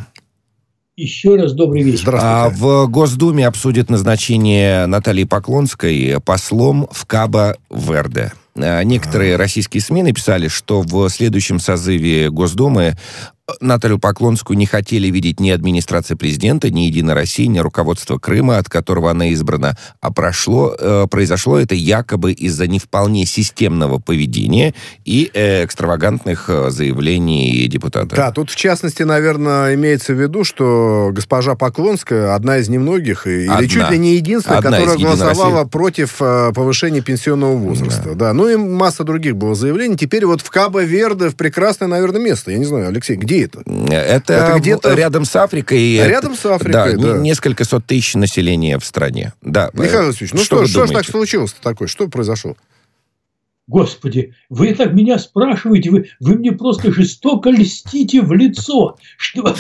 Еще 0.95 1.35
раз 1.35 1.51
добрый 1.51 1.83
вечер. 1.83 2.03
Здравствуйте. 2.03 2.25
А 2.25 2.49
в 2.49 2.87
Госдуме 2.87 3.45
обсудят 3.45 3.89
назначение 3.89 4.85
Натальи 4.85 5.25
Поклонской 5.25 6.21
послом 6.23 6.87
в 6.89 7.05
Кабо-Верде. 7.05 8.31
А 8.55 8.81
некоторые 8.83 9.35
российские 9.35 9.81
СМИ 9.81 10.03
написали, 10.03 10.47
что 10.47 10.81
в 10.81 11.09
следующем 11.09 11.59
созыве 11.59 12.29
Госдумы 12.29 12.95
Наталью 13.59 13.99
Поклонскую 13.99 14.57
не 14.57 14.65
хотели 14.65 15.07
видеть 15.07 15.39
ни 15.39 15.49
администрация 15.49 16.15
президента, 16.17 16.69
ни 16.69 16.81
Единая 16.81 17.15
Россия, 17.15 17.47
ни 17.47 17.59
руководство 17.59 18.17
Крыма, 18.17 18.57
от 18.57 18.69
которого 18.69 19.11
она 19.11 19.27
избрана. 19.29 19.77
А 19.99 20.11
прошло, 20.11 20.75
э, 20.77 21.07
произошло 21.09 21.59
это 21.59 21.75
якобы 21.75 22.31
из-за 22.31 22.67
не 22.67 22.79
вполне 22.79 23.25
системного 23.25 23.99
поведения 23.99 24.73
и 25.05 25.29
э, 25.33 25.65
экстравагантных 25.65 26.45
э, 26.49 26.69
заявлений 26.69 27.67
депутата. 27.67 28.15
Да, 28.15 28.31
тут 28.31 28.49
в 28.49 28.55
частности, 28.55 29.03
наверное, 29.03 29.75
имеется 29.75 30.13
в 30.13 30.21
виду, 30.21 30.43
что 30.43 31.09
госпожа 31.11 31.55
Поклонская 31.55 32.35
одна 32.35 32.57
из 32.57 32.69
немногих, 32.69 33.27
или 33.27 33.47
одна. 33.47 33.67
чуть 33.67 33.89
ли 33.91 33.97
не 33.97 34.15
единственная, 34.15 34.59
одна 34.59 34.71
которая 34.71 34.97
голосовала 34.97 35.65
против 35.65 36.21
э, 36.21 36.51
повышения 36.53 37.01
пенсионного 37.01 37.55
возраста. 37.55 38.09
Да. 38.09 38.27
да. 38.27 38.33
Ну 38.33 38.49
и 38.49 38.55
масса 38.55 39.03
других 39.03 39.35
было 39.35 39.55
заявлений. 39.55 39.97
Теперь 39.97 40.25
вот 40.25 40.41
в 40.41 40.49
Кабо-Верде, 40.49 41.29
в 41.29 41.35
прекрасное, 41.35 41.87
наверное, 41.87 42.21
место. 42.21 42.51
Я 42.51 42.57
не 42.57 42.65
знаю, 42.65 42.87
Алексей, 42.87 43.15
где 43.15 43.40
это? 43.41 43.63
Это, 43.91 44.33
это 44.33 44.59
где-то 44.59 44.93
рядом 44.93 45.25
с 45.25 45.35
Африкой. 45.35 45.97
Рядом 45.97 46.35
с 46.35 46.45
Африкой, 46.45 46.97
да. 46.97 47.13
да. 47.13 47.17
Несколько 47.17 47.63
сот 47.63 47.85
тысяч 47.85 48.15
населения 48.15 48.79
в 48.79 48.85
стране. 48.85 49.33
Да. 49.41 49.69
Михаил 49.73 50.07
Васильевич, 50.07 50.33
ну 50.33 50.39
что, 50.39 50.65
что, 50.65 50.67
что 50.67 50.87
ж 50.87 50.91
так 50.91 51.05
случилось 51.05 51.55
такое? 51.61 51.87
Что 51.87 52.07
произошло? 52.07 52.55
Господи, 53.67 54.33
вы 54.49 54.73
так 54.73 54.91
меня 54.93 55.17
спрашиваете, 55.17 55.91
вы, 55.91 56.09
вы 56.19 56.35
мне 56.35 56.51
просто 56.51 56.91
жестоко 56.91 57.51
льстите 57.51 58.21
в 58.21 58.33
лицо, 58.33 58.97
что 59.17 59.55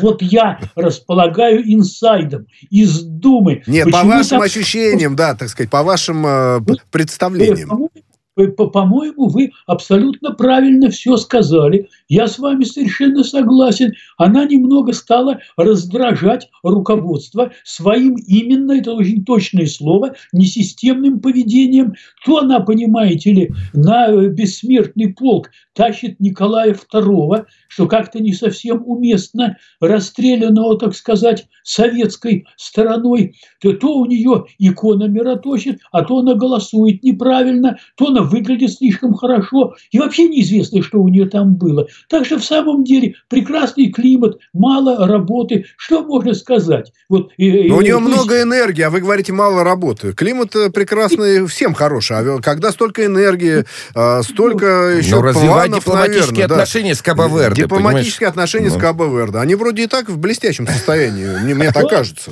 вот 0.00 0.20
я 0.22 0.60
располагаю 0.74 1.62
инсайдом 1.64 2.46
из 2.70 3.00
Думы. 3.00 3.62
Нет, 3.66 3.90
по 3.90 4.02
вашим 4.02 4.38
там... 4.38 4.42
ощущениям, 4.42 5.16
да, 5.16 5.34
так 5.34 5.48
сказать, 5.48 5.70
по 5.70 5.82
вашим 5.82 6.26
э, 6.26 6.60
представлениям. 6.90 7.88
По-моему, 8.34 9.28
вы 9.28 9.52
абсолютно 9.66 10.32
правильно 10.32 10.90
все 10.90 11.16
сказали. 11.16 11.88
Я 12.14 12.26
с 12.26 12.38
вами 12.38 12.64
совершенно 12.64 13.24
согласен. 13.24 13.94
Она 14.18 14.44
немного 14.44 14.92
стала 14.92 15.38
раздражать 15.56 16.50
руководство 16.62 17.52
своим 17.64 18.16
именно, 18.16 18.72
это 18.72 18.92
очень 18.92 19.24
точное 19.24 19.64
слово, 19.64 20.14
несистемным 20.30 21.20
поведением. 21.20 21.94
То 22.26 22.40
она, 22.40 22.60
понимаете 22.60 23.32
ли, 23.32 23.50
на 23.72 24.28
бессмертный 24.28 25.14
полк 25.14 25.48
тащит 25.72 26.20
Николая 26.20 26.74
II, 26.74 27.46
что 27.68 27.86
как-то 27.86 28.22
не 28.22 28.34
совсем 28.34 28.82
уместно, 28.84 29.56
расстрелянного, 29.80 30.78
так 30.78 30.94
сказать, 30.94 31.46
советской 31.64 32.44
стороной, 32.58 33.36
то, 33.62 33.72
то 33.72 33.96
у 33.96 34.04
нее 34.04 34.44
икона 34.58 35.04
мироточит, 35.04 35.80
а 35.92 36.02
то 36.04 36.18
она 36.18 36.34
голосует 36.34 37.02
неправильно, 37.02 37.78
то 37.96 38.08
она 38.08 38.20
выглядит 38.20 38.72
слишком 38.72 39.14
хорошо, 39.14 39.74
и 39.90 39.98
вообще 39.98 40.28
неизвестно, 40.28 40.82
что 40.82 41.00
у 41.00 41.08
нее 41.08 41.26
там 41.26 41.54
было. 41.54 41.86
Так 42.08 42.26
что 42.26 42.38
в 42.38 42.44
самом 42.44 42.84
деле 42.84 43.14
прекрасный 43.28 43.90
климат, 43.90 44.38
мало 44.52 45.06
работы, 45.06 45.66
что 45.76 46.04
можно 46.04 46.34
сказать? 46.34 46.92
Вот, 47.08 47.32
Но 47.38 47.76
у 47.76 47.80
нее 47.80 47.98
много 47.98 48.42
энергии, 48.42 48.82
а 48.82 48.90
вы 48.90 49.00
говорите 49.00 49.32
мало 49.32 49.64
работы. 49.64 50.12
Климат 50.12 50.54
э, 50.56 50.70
прекрасный, 50.70 51.46
всем 51.46 51.74
хороший, 51.74 52.16
а 52.18 52.40
когда 52.40 52.72
столько 52.72 53.04
энергии, 53.06 53.64
а, 53.94 54.22
столько 54.22 54.96
еще 54.96 55.16
ну, 55.16 55.22
развивать 55.22 55.72
дипломатические 55.74 56.46
наверное, 56.46 56.62
отношения 56.62 56.94
с 56.94 57.02
Кабо-Верде, 57.02 57.62
Дипломатические 57.62 58.28
отношения 58.28 58.70
с 58.70 58.76
Кабо-Верде. 58.76 59.38
Они 59.38 59.54
вроде 59.54 59.84
и 59.84 59.86
так 59.86 60.08
в 60.08 60.18
блестящем 60.18 60.66
состоянии, 60.66 61.26
мне, 61.44 61.54
мне 61.54 61.72
так 61.72 61.88
кажется. 61.88 62.30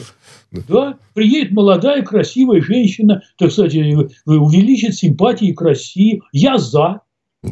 Да, 0.50 0.98
приедет 1.14 1.52
молодая, 1.52 2.02
красивая 2.02 2.60
женщина, 2.60 3.22
так 3.38 3.52
сказать, 3.52 3.74
увеличит 4.26 4.96
симпатии 4.96 5.52
к 5.52 5.60
России. 5.60 6.22
Я 6.32 6.58
за. 6.58 7.02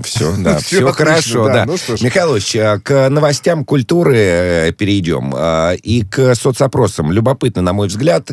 Все, 0.03 0.35
да, 0.39 0.59
все, 0.59 0.77
все 0.77 0.93
хорошо, 0.93 1.47
да. 1.47 1.65
да. 1.65 1.67
Ну, 1.67 1.77
Михаил 2.03 2.35
Ильич, 2.35 2.55
а, 2.57 2.79
к 2.79 3.09
новостям 3.09 3.65
культуры 3.65 4.17
э, 4.19 4.73
перейдем 4.73 5.33
а, 5.35 5.73
и 5.73 6.03
к 6.03 6.35
соцопросам. 6.35 7.11
Любопытно, 7.11 7.63
на 7.63 7.73
мой 7.73 7.89
взгляд, 7.89 8.31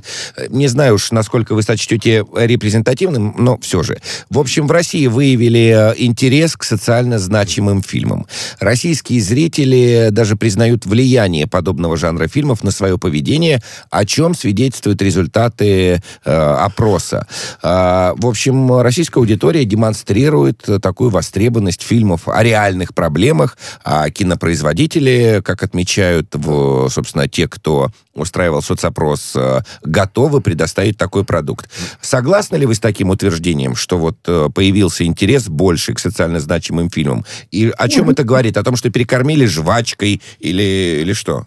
не 0.49 0.67
знаю 0.67 0.95
уж, 0.95 1.11
насколько 1.11 1.55
вы 1.55 1.63
сочтете 1.63 2.25
репрезентативным, 2.35 3.35
но 3.37 3.57
все 3.59 3.83
же. 3.83 3.99
В 4.29 4.39
общем, 4.39 4.67
в 4.67 4.71
России 4.71 5.07
выявили 5.07 5.93
э, 5.93 5.95
интерес 5.97 6.57
к 6.57 6.65
социально 6.65 7.19
значимым 7.19 7.81
фильмам. 7.81 8.27
Российские 8.59 9.21
зрители 9.21 10.09
даже 10.11 10.35
признают 10.35 10.85
влияние 10.85 11.47
подобного 11.47 11.95
жанра 11.95 12.27
фильмов 12.27 12.65
на 12.65 12.71
свое 12.71 12.97
поведение, 12.97 13.61
о 13.89 14.05
чем 14.05 14.35
свидетельствуют 14.35 15.01
результаты 15.01 16.01
э, 16.25 16.31
опроса. 16.33 17.27
Э, 17.63 18.11
в 18.17 18.27
общем, 18.27 18.81
российская 18.81 19.21
аудитория 19.21 19.63
демонстрирует 19.63 20.67
такую 20.81 21.11
востребованность 21.11 21.44
востребованность 21.45 21.83
фильмов 21.83 22.27
о 22.27 22.43
реальных 22.43 22.93
проблемах, 22.93 23.57
а 23.83 24.09
кинопроизводители, 24.09 25.41
как 25.43 25.63
отмечают, 25.63 26.33
в, 26.33 26.89
собственно, 26.89 27.27
те, 27.27 27.47
кто 27.47 27.89
устраивал 28.15 28.61
соцопрос, 28.61 29.33
э, 29.35 29.61
готовы 29.83 30.41
предоставить 30.41 30.97
такой 30.97 31.23
продукт. 31.23 31.69
Согласны 32.01 32.57
ли 32.57 32.65
вы 32.65 32.73
с 32.73 32.79
таким 32.79 33.09
утверждением, 33.09 33.75
что 33.75 33.97
вот 33.97 34.17
э, 34.25 34.49
появился 34.53 35.05
интерес 35.05 35.47
больше 35.47 35.93
к 35.93 35.99
социально 35.99 36.39
значимым 36.39 36.89
фильмам? 36.89 37.25
И 37.51 37.71
о 37.77 37.87
чем 37.89 38.09
это 38.09 38.23
говорит? 38.23 38.57
О 38.57 38.63
том, 38.63 38.75
что 38.75 38.89
перекормили 38.89 39.45
жвачкой 39.45 40.21
или, 40.39 41.01
или 41.01 41.13
что? 41.13 41.45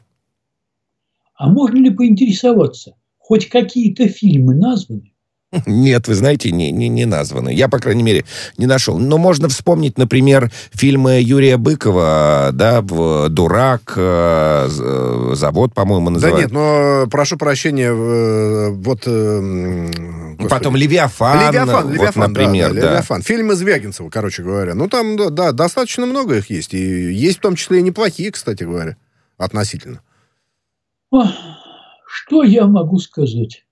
А 1.35 1.49
можно 1.49 1.79
ли 1.79 1.91
поинтересоваться, 1.91 2.93
хоть 3.19 3.49
какие-то 3.49 4.09
фильмы 4.09 4.55
названы, 4.55 5.13
нет, 5.67 6.09
вы 6.09 6.15
знаете, 6.15 6.51
не, 6.51 6.71
не, 6.71 6.89
не 6.89 7.07
названы. 7.07 7.49
Я, 7.49 7.69
по 7.69 7.79
крайней 7.79 8.03
мере, 8.03 8.27
не 8.59 8.67
нашел. 8.67 8.99
Но 8.99 9.17
можно 9.17 9.49
вспомнить, 9.49 9.97
например, 9.97 10.53
фильмы 10.73 11.21
Юрия 11.23 11.57
Быкова, 11.57 12.51
да, 12.53 12.83
«Дурак», 12.83 13.95
э, 13.97 14.69
э, 14.69 15.31
«Завод», 15.35 15.73
по-моему, 15.73 16.11
называют. 16.11 16.37
Да 16.37 16.43
нет, 16.43 16.53
но, 16.53 17.07
прошу 17.11 17.39
прощения, 17.39 17.89
э, 17.89 18.71
вот... 18.73 19.07
Господи. 19.07 20.49
Потом 20.51 20.77
«Левиафан», 20.77 21.49
«Левиафан», 21.49 21.97
вот, 21.97 22.17
например. 22.17 22.75
Да, 22.75 22.81
да, 22.81 22.87
«Левиафан». 22.89 23.23
Фильмы 23.23 23.55
Звягинцева, 23.55 24.11
короче 24.11 24.43
говоря. 24.43 24.75
Ну, 24.75 24.89
там, 24.89 25.17
да, 25.17 25.53
достаточно 25.53 26.05
много 26.05 26.37
их 26.37 26.51
есть. 26.51 26.75
И 26.75 26.79
есть 26.79 27.39
в 27.39 27.41
том 27.41 27.57
числе 27.57 27.79
и 27.79 27.83
неплохие, 27.83 28.31
кстати 28.31 28.65
говоря, 28.65 28.99
относительно. 29.39 30.03
Что 31.11 32.43
я 32.43 32.67
могу 32.67 32.99
сказать? 32.99 33.65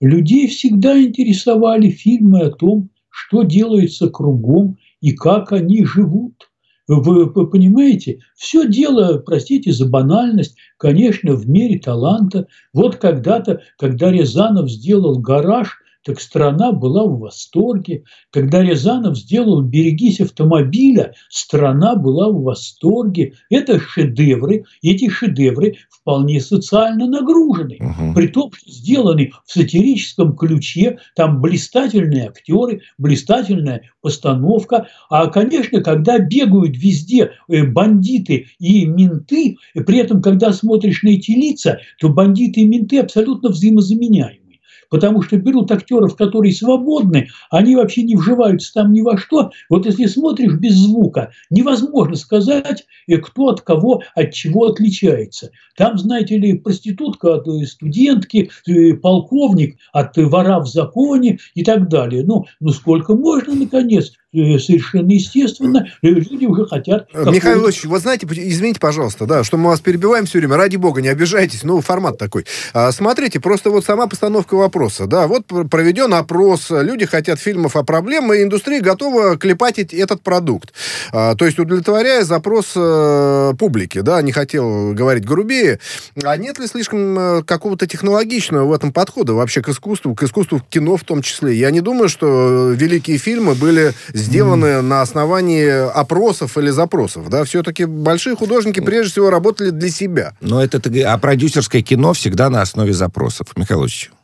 Людей 0.00 0.46
всегда 0.46 1.00
интересовали 1.00 1.90
фильмы 1.90 2.42
о 2.42 2.50
том, 2.50 2.90
что 3.10 3.42
делается 3.42 4.08
кругом 4.08 4.78
и 5.00 5.12
как 5.12 5.52
они 5.52 5.84
живут. 5.84 6.50
Вы 6.86 7.30
понимаете, 7.48 8.20
все 8.36 8.66
дело, 8.66 9.18
простите 9.18 9.72
за 9.72 9.86
банальность, 9.86 10.56
конечно, 10.78 11.34
в 11.34 11.48
мере 11.48 11.78
таланта. 11.78 12.46
Вот 12.72 12.96
когда-то, 12.96 13.60
когда 13.76 14.10
Рязанов 14.10 14.70
сделал 14.70 15.18
гараж, 15.18 15.78
так 16.08 16.22
страна 16.22 16.72
была 16.72 17.04
в 17.04 17.18
восторге. 17.18 18.04
Когда 18.30 18.62
Рязанов 18.62 19.18
сделал 19.18 19.60
«Берегись 19.60 20.22
автомобиля», 20.22 21.12
страна 21.28 21.96
была 21.96 22.30
в 22.30 22.44
восторге. 22.44 23.34
Это 23.50 23.78
шедевры. 23.78 24.64
Эти 24.80 25.10
шедевры 25.10 25.74
вполне 25.90 26.40
социально 26.40 27.06
нагружены. 27.06 27.76
Угу. 27.78 28.14
Притом, 28.14 28.52
сделаны 28.66 29.32
в 29.44 29.52
сатирическом 29.52 30.34
ключе, 30.34 30.96
там 31.14 31.42
блистательные 31.42 32.28
актеры, 32.28 32.80
блистательная 32.96 33.82
постановка. 34.00 34.86
А, 35.10 35.26
конечно, 35.26 35.82
когда 35.82 36.18
бегают 36.18 36.74
везде 36.74 37.32
э, 37.48 37.64
бандиты 37.64 38.46
и 38.58 38.86
менты, 38.86 39.58
при 39.74 39.98
этом, 39.98 40.22
когда 40.22 40.54
смотришь 40.54 41.02
на 41.02 41.10
эти 41.10 41.32
лица, 41.32 41.80
то 42.00 42.08
бандиты 42.08 42.60
и 42.62 42.64
менты 42.64 42.98
абсолютно 42.98 43.50
взаимозаменяемы 43.50 44.47
потому 44.90 45.22
что 45.22 45.36
берут 45.36 45.70
актеров, 45.70 46.16
которые 46.16 46.52
свободны, 46.52 47.28
они 47.50 47.76
вообще 47.76 48.02
не 48.02 48.16
вживаются 48.16 48.72
там 48.74 48.92
ни 48.92 49.00
во 49.00 49.16
что. 49.16 49.50
Вот 49.68 49.86
если 49.86 50.06
смотришь 50.06 50.54
без 50.54 50.74
звука, 50.74 51.32
невозможно 51.50 52.16
сказать, 52.16 52.86
э, 53.06 53.16
кто 53.18 53.48
от 53.48 53.60
кого, 53.60 54.02
от 54.14 54.32
чего 54.32 54.66
отличается. 54.66 55.50
Там, 55.76 55.98
знаете 55.98 56.38
ли, 56.38 56.58
проститутка 56.58 57.36
от 57.36 57.48
э, 57.48 57.66
студентки, 57.66 58.50
э, 58.66 58.94
полковник 58.94 59.78
от 59.92 60.16
вора 60.16 60.60
в 60.60 60.66
законе 60.66 61.38
и 61.54 61.64
так 61.64 61.88
далее. 61.88 62.24
Ну, 62.24 62.46
ну 62.60 62.70
сколько 62.70 63.14
можно, 63.14 63.54
наконец, 63.54 64.12
совершенно 64.32 65.10
естественно, 65.10 65.86
люди 66.02 66.44
уже 66.44 66.66
хотят... 66.66 67.08
Михаил 67.14 67.64
Ильич, 67.64 67.84
вот 67.84 68.02
знаете, 68.02 68.26
извините, 68.30 68.78
пожалуйста, 68.78 69.26
да, 69.26 69.42
что 69.42 69.56
мы 69.56 69.70
вас 69.70 69.80
перебиваем 69.80 70.26
все 70.26 70.38
время, 70.38 70.56
ради 70.56 70.76
бога, 70.76 71.00
не 71.00 71.08
обижайтесь, 71.08 71.62
ну, 71.62 71.80
формат 71.80 72.18
такой. 72.18 72.44
А, 72.74 72.92
смотрите, 72.92 73.40
просто 73.40 73.70
вот 73.70 73.84
сама 73.84 74.06
постановка 74.06 74.54
вопроса, 74.54 75.06
да, 75.06 75.26
вот 75.26 75.46
проведен 75.70 76.12
опрос, 76.12 76.66
люди 76.70 77.06
хотят 77.06 77.40
фильмов 77.40 77.76
о 77.76 77.84
проблемах, 77.84 78.36
и 78.36 78.42
индустрия 78.42 78.80
готова 78.80 79.38
клепать 79.38 79.78
этот 79.78 80.22
продукт. 80.22 80.74
А, 81.12 81.34
то 81.34 81.46
есть 81.46 81.58
удовлетворяя 81.58 82.22
запрос 82.24 82.72
э, 82.76 83.54
публики, 83.58 84.00
да, 84.00 84.20
не 84.20 84.32
хотел 84.32 84.92
говорить 84.92 85.24
грубее, 85.24 85.78
а 86.22 86.36
нет 86.36 86.58
ли 86.58 86.66
слишком 86.66 87.18
э, 87.18 87.42
какого-то 87.44 87.86
технологичного 87.86 88.66
в 88.66 88.72
этом 88.72 88.92
подхода 88.92 89.34
вообще 89.34 89.62
к 89.62 89.68
искусству, 89.68 90.14
к 90.14 90.22
искусству 90.22 90.60
кино 90.68 90.96
в 90.96 91.04
том 91.04 91.22
числе? 91.22 91.54
Я 91.54 91.70
не 91.70 91.80
думаю, 91.80 92.08
что 92.08 92.70
великие 92.72 93.18
фильмы 93.18 93.54
были 93.54 93.92
сделаны 94.18 94.66
mm. 94.66 94.80
на 94.82 95.02
основании 95.02 95.88
опросов 95.90 96.58
или 96.58 96.70
запросов, 96.70 97.28
да, 97.28 97.44
все-таки 97.44 97.84
большие 97.84 98.36
художники 98.36 98.80
прежде 98.80 99.12
всего 99.12 99.30
работали 99.30 99.70
для 99.70 99.90
себя. 99.90 100.34
Но 100.40 100.62
это, 100.62 100.80
а 101.06 101.18
продюсерское 101.18 101.82
кино 101.82 102.12
всегда 102.12 102.50
на 102.50 102.62
основе 102.62 102.92
запросов, 102.92 103.48
Михаил 103.56 103.82
Ильич. 103.82 104.10
Э, 104.12 104.17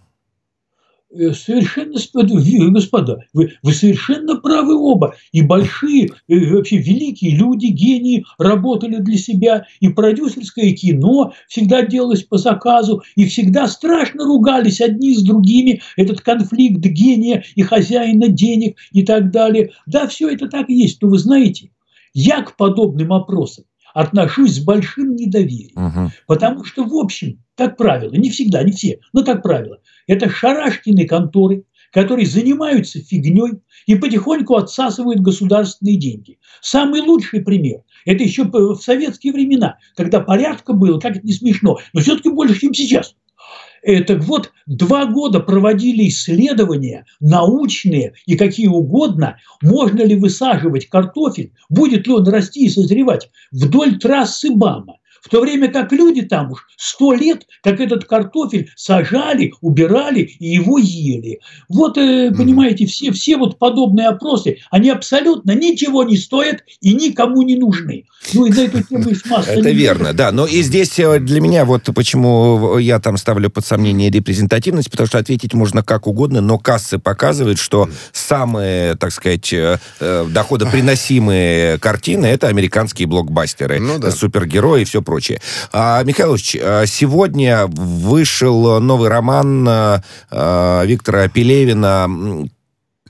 совершенно, 1.34 1.94
господа, 2.70 3.20
вы, 3.32 3.52
вы 3.62 3.72
совершенно 3.72 4.36
правы 4.36 4.76
оба. 4.76 5.14
И 5.32 5.42
большие, 5.42 6.10
и 6.28 6.34
э, 6.34 6.54
вообще 6.54 6.76
великие 6.78 7.36
люди, 7.36 7.66
гении 7.66 8.24
работали 8.38 8.96
для 8.96 9.16
себя. 9.16 9.66
И 9.80 9.88
продюсерское 9.88 10.72
кино 10.72 11.32
всегда 11.48 11.82
делалось 11.82 12.22
по 12.22 12.38
заказу. 12.38 13.02
И 13.16 13.26
всегда 13.26 13.68
страшно 13.68 14.24
ругались 14.24 14.80
одни 14.80 15.14
с 15.14 15.22
другими. 15.22 15.80
Этот 15.96 16.20
конфликт 16.20 16.80
гения 16.80 17.44
и 17.54 17.62
хозяина 17.62 18.28
денег 18.28 18.76
и 18.92 19.02
так 19.02 19.30
далее. 19.30 19.70
Да, 19.86 20.06
все 20.08 20.30
это 20.30 20.48
так 20.48 20.68
и 20.68 20.74
есть. 20.74 21.00
Но 21.02 21.08
вы 21.08 21.18
знаете, 21.18 21.70
я 22.12 22.42
к 22.42 22.56
подобным 22.56 23.12
опросам 23.12 23.64
отношусь 23.94 24.56
с 24.56 24.64
большим 24.64 25.14
недоверием. 25.14 25.86
Угу. 25.86 26.10
Потому 26.26 26.64
что, 26.64 26.84
в 26.84 26.94
общем, 26.94 27.38
как 27.56 27.76
правило, 27.76 28.12
не 28.12 28.28
всегда, 28.28 28.62
не 28.62 28.72
все, 28.72 28.98
но 29.12 29.24
как 29.24 29.42
правило, 29.42 29.78
это 30.06 30.28
шарашкины 30.28 31.06
конторы, 31.06 31.64
которые 31.92 32.26
занимаются 32.26 32.98
фигней 32.98 33.62
и 33.86 33.94
потихоньку 33.94 34.56
отсасывают 34.56 35.20
государственные 35.20 35.96
деньги. 35.96 36.38
Самый 36.60 37.00
лучший 37.02 37.40
пример– 37.40 37.82
это 38.04 38.24
еще 38.24 38.42
в 38.44 38.76
советские 38.76 39.32
времена, 39.32 39.78
когда 39.94 40.18
порядка 40.18 40.72
было, 40.72 40.98
как 40.98 41.16
это 41.16 41.26
не 41.26 41.32
смешно, 41.32 41.78
но 41.92 42.00
все-таки 42.00 42.30
больше, 42.30 42.58
чем 42.58 42.74
сейчас. 42.74 43.14
Так 44.06 44.24
вот, 44.24 44.50
два 44.66 45.04
года 45.06 45.40
проводили 45.40 46.08
исследования 46.08 47.04
научные 47.20 48.14
и 48.24 48.36
какие 48.36 48.68
угодно, 48.68 49.36
можно 49.60 50.02
ли 50.02 50.16
высаживать 50.16 50.88
картофель, 50.88 51.52
будет 51.68 52.06
ли 52.06 52.14
он 52.14 52.26
расти 52.28 52.64
и 52.64 52.70
созревать 52.70 53.28
вдоль 53.52 53.98
трассы 53.98 54.50
БАМа. 54.50 54.96
В 55.24 55.30
то 55.30 55.40
время 55.40 55.68
как 55.68 55.90
люди 55.90 56.20
там 56.20 56.52
уж 56.52 56.66
сто 56.76 57.14
лет, 57.14 57.46
как 57.62 57.80
этот 57.80 58.04
картофель 58.04 58.70
сажали, 58.76 59.54
убирали 59.62 60.20
и 60.20 60.48
его 60.48 60.76
ели. 60.78 61.40
Вот, 61.70 61.96
э, 61.96 62.30
понимаете, 62.30 62.84
все, 62.84 63.10
все 63.10 63.38
вот 63.38 63.58
подобные 63.58 64.08
опросы, 64.08 64.58
они 64.70 64.90
абсолютно 64.90 65.52
ничего 65.52 66.04
не 66.04 66.18
стоят 66.18 66.62
и 66.82 66.92
никому 66.92 67.40
не 67.40 67.56
нужны. 67.56 68.04
Ну 68.34 68.44
и 68.44 68.50
на 68.50 68.60
эту 68.60 68.82
тему 68.82 69.08
есть 69.08 69.24
масса... 69.26 69.52
Это 69.52 69.70
верно, 69.70 70.12
да. 70.12 70.30
Но 70.30 70.46
и 70.46 70.60
здесь 70.60 70.98
э, 70.98 71.18
для 71.20 71.40
меня 71.40 71.64
вот 71.64 71.88
почему 71.94 72.76
я 72.76 73.00
там 73.00 73.16
ставлю 73.16 73.48
под 73.48 73.64
сомнение 73.64 74.10
репрезентативность, 74.10 74.90
потому 74.90 75.06
что 75.06 75.16
ответить 75.16 75.54
можно 75.54 75.82
как 75.82 76.06
угодно, 76.06 76.42
но 76.42 76.58
кассы 76.58 76.98
показывают, 76.98 77.58
что 77.58 77.88
самые, 78.12 78.96
так 78.96 79.10
сказать, 79.10 79.50
э, 79.54 79.78
доходоприносимые 80.00 81.78
картины 81.78 82.26
это 82.26 82.48
американские 82.48 83.08
блокбастеры, 83.08 83.80
ну, 83.80 83.98
да. 83.98 84.10
супергерои 84.10 84.82
и 84.82 84.84
все 84.84 85.00
прочее 85.00 85.13
прочее. 85.14 85.40
А, 85.72 86.02
Михайлович, 86.02 86.56
а, 86.60 86.86
сегодня 86.86 87.66
вышел 87.68 88.80
новый 88.80 89.08
роман 89.08 89.64
а, 89.68 90.82
Виктора 90.84 91.28
Пелевина 91.28 92.08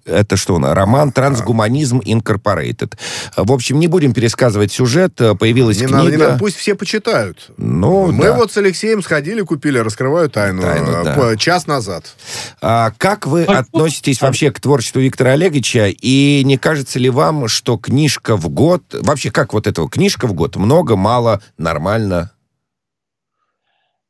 это 0.04 0.36
что, 0.36 0.58
роман 0.58 1.12
«Трансгуманизм 1.12 2.00
Инкорпорейтед». 2.04 2.96
В 3.36 3.52
общем, 3.52 3.78
не 3.78 3.86
будем 3.86 4.12
пересказывать 4.12 4.72
сюжет. 4.72 5.14
Появилась 5.38 5.80
не 5.80 5.86
книга. 5.86 5.98
Надо, 5.98 6.10
не 6.10 6.16
надо, 6.16 6.38
пусть 6.38 6.56
все 6.56 6.74
почитают. 6.74 7.50
Ну, 7.56 8.12
Мы 8.12 8.24
да. 8.24 8.36
вот 8.36 8.52
с 8.52 8.56
Алексеем 8.56 9.02
сходили, 9.02 9.42
купили 9.42 9.78
«Раскрываю 9.78 10.30
тайну», 10.30 10.62
тайну 10.62 11.04
да. 11.04 11.36
час 11.36 11.66
назад. 11.66 12.14
А, 12.60 12.92
как 12.96 13.26
вы 13.26 13.44
а, 13.44 13.58
относитесь 13.58 14.20
вообще 14.20 14.50
к 14.50 14.60
творчеству 14.60 15.00
Виктора 15.00 15.32
Олеговича? 15.32 15.88
И 15.88 16.42
не 16.44 16.56
кажется 16.56 16.98
ли 16.98 17.10
вам, 17.10 17.48
что 17.48 17.76
книжка 17.76 18.36
в 18.36 18.48
год... 18.48 18.82
Вообще, 18.92 19.30
как 19.30 19.52
вот 19.52 19.66
этого? 19.66 19.88
Книжка 19.88 20.26
в 20.26 20.32
год? 20.32 20.56
Много, 20.56 20.96
мало, 20.96 21.40
нормально? 21.58 22.32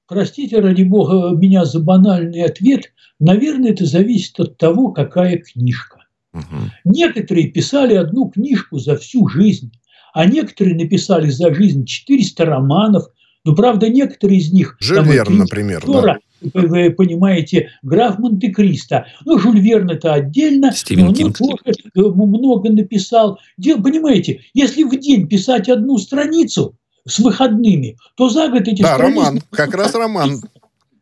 Простите, 0.06 0.60
ради 0.60 0.82
бога, 0.82 1.34
меня 1.36 1.64
за 1.64 1.80
банальный 1.80 2.44
ответ. 2.44 2.92
Наверное, 3.20 3.72
это 3.72 3.86
зависит 3.86 4.38
от 4.40 4.56
того, 4.56 4.92
какая 4.92 5.38
книжка. 5.38 5.98
Угу. 6.32 6.42
Некоторые 6.84 7.48
писали 7.48 7.94
одну 7.94 8.28
книжку 8.28 8.78
за 8.78 8.96
всю 8.96 9.28
жизнь, 9.28 9.72
а 10.12 10.26
некоторые 10.26 10.76
написали 10.76 11.30
за 11.30 11.54
жизнь 11.54 11.84
400 11.86 12.44
романов. 12.44 13.04
Но, 13.44 13.54
правда, 13.54 13.88
некоторые 13.88 14.38
из 14.38 14.52
них... 14.52 14.76
Жюль 14.80 15.06
Верн, 15.06 15.38
например. 15.38 15.84
Да. 15.86 16.18
Вы 16.52 16.90
понимаете, 16.90 17.70
граф 17.82 18.18
Монте-Кристо. 18.18 19.06
Ну, 19.24 19.38
Жюль 19.38 19.60
Верн 19.60 19.90
это 19.90 20.12
отдельно. 20.12 20.72
Стивен 20.72 21.06
но 21.06 21.14
Кинг. 21.14 21.38
тоже 21.38 21.76
много 21.94 22.70
написал. 22.70 23.38
Понимаете, 23.56 24.40
если 24.54 24.82
в 24.82 24.98
день 24.98 25.28
писать 25.28 25.68
одну 25.68 25.98
страницу, 25.98 26.76
с 27.06 27.18
выходными, 27.18 27.96
то 28.16 28.28
за 28.28 28.48
год 28.48 28.62
эти 28.62 28.82
да, 28.82 28.96
роман, 28.96 29.42
как 29.50 29.74
раз 29.74 29.94
роман. 29.94 30.40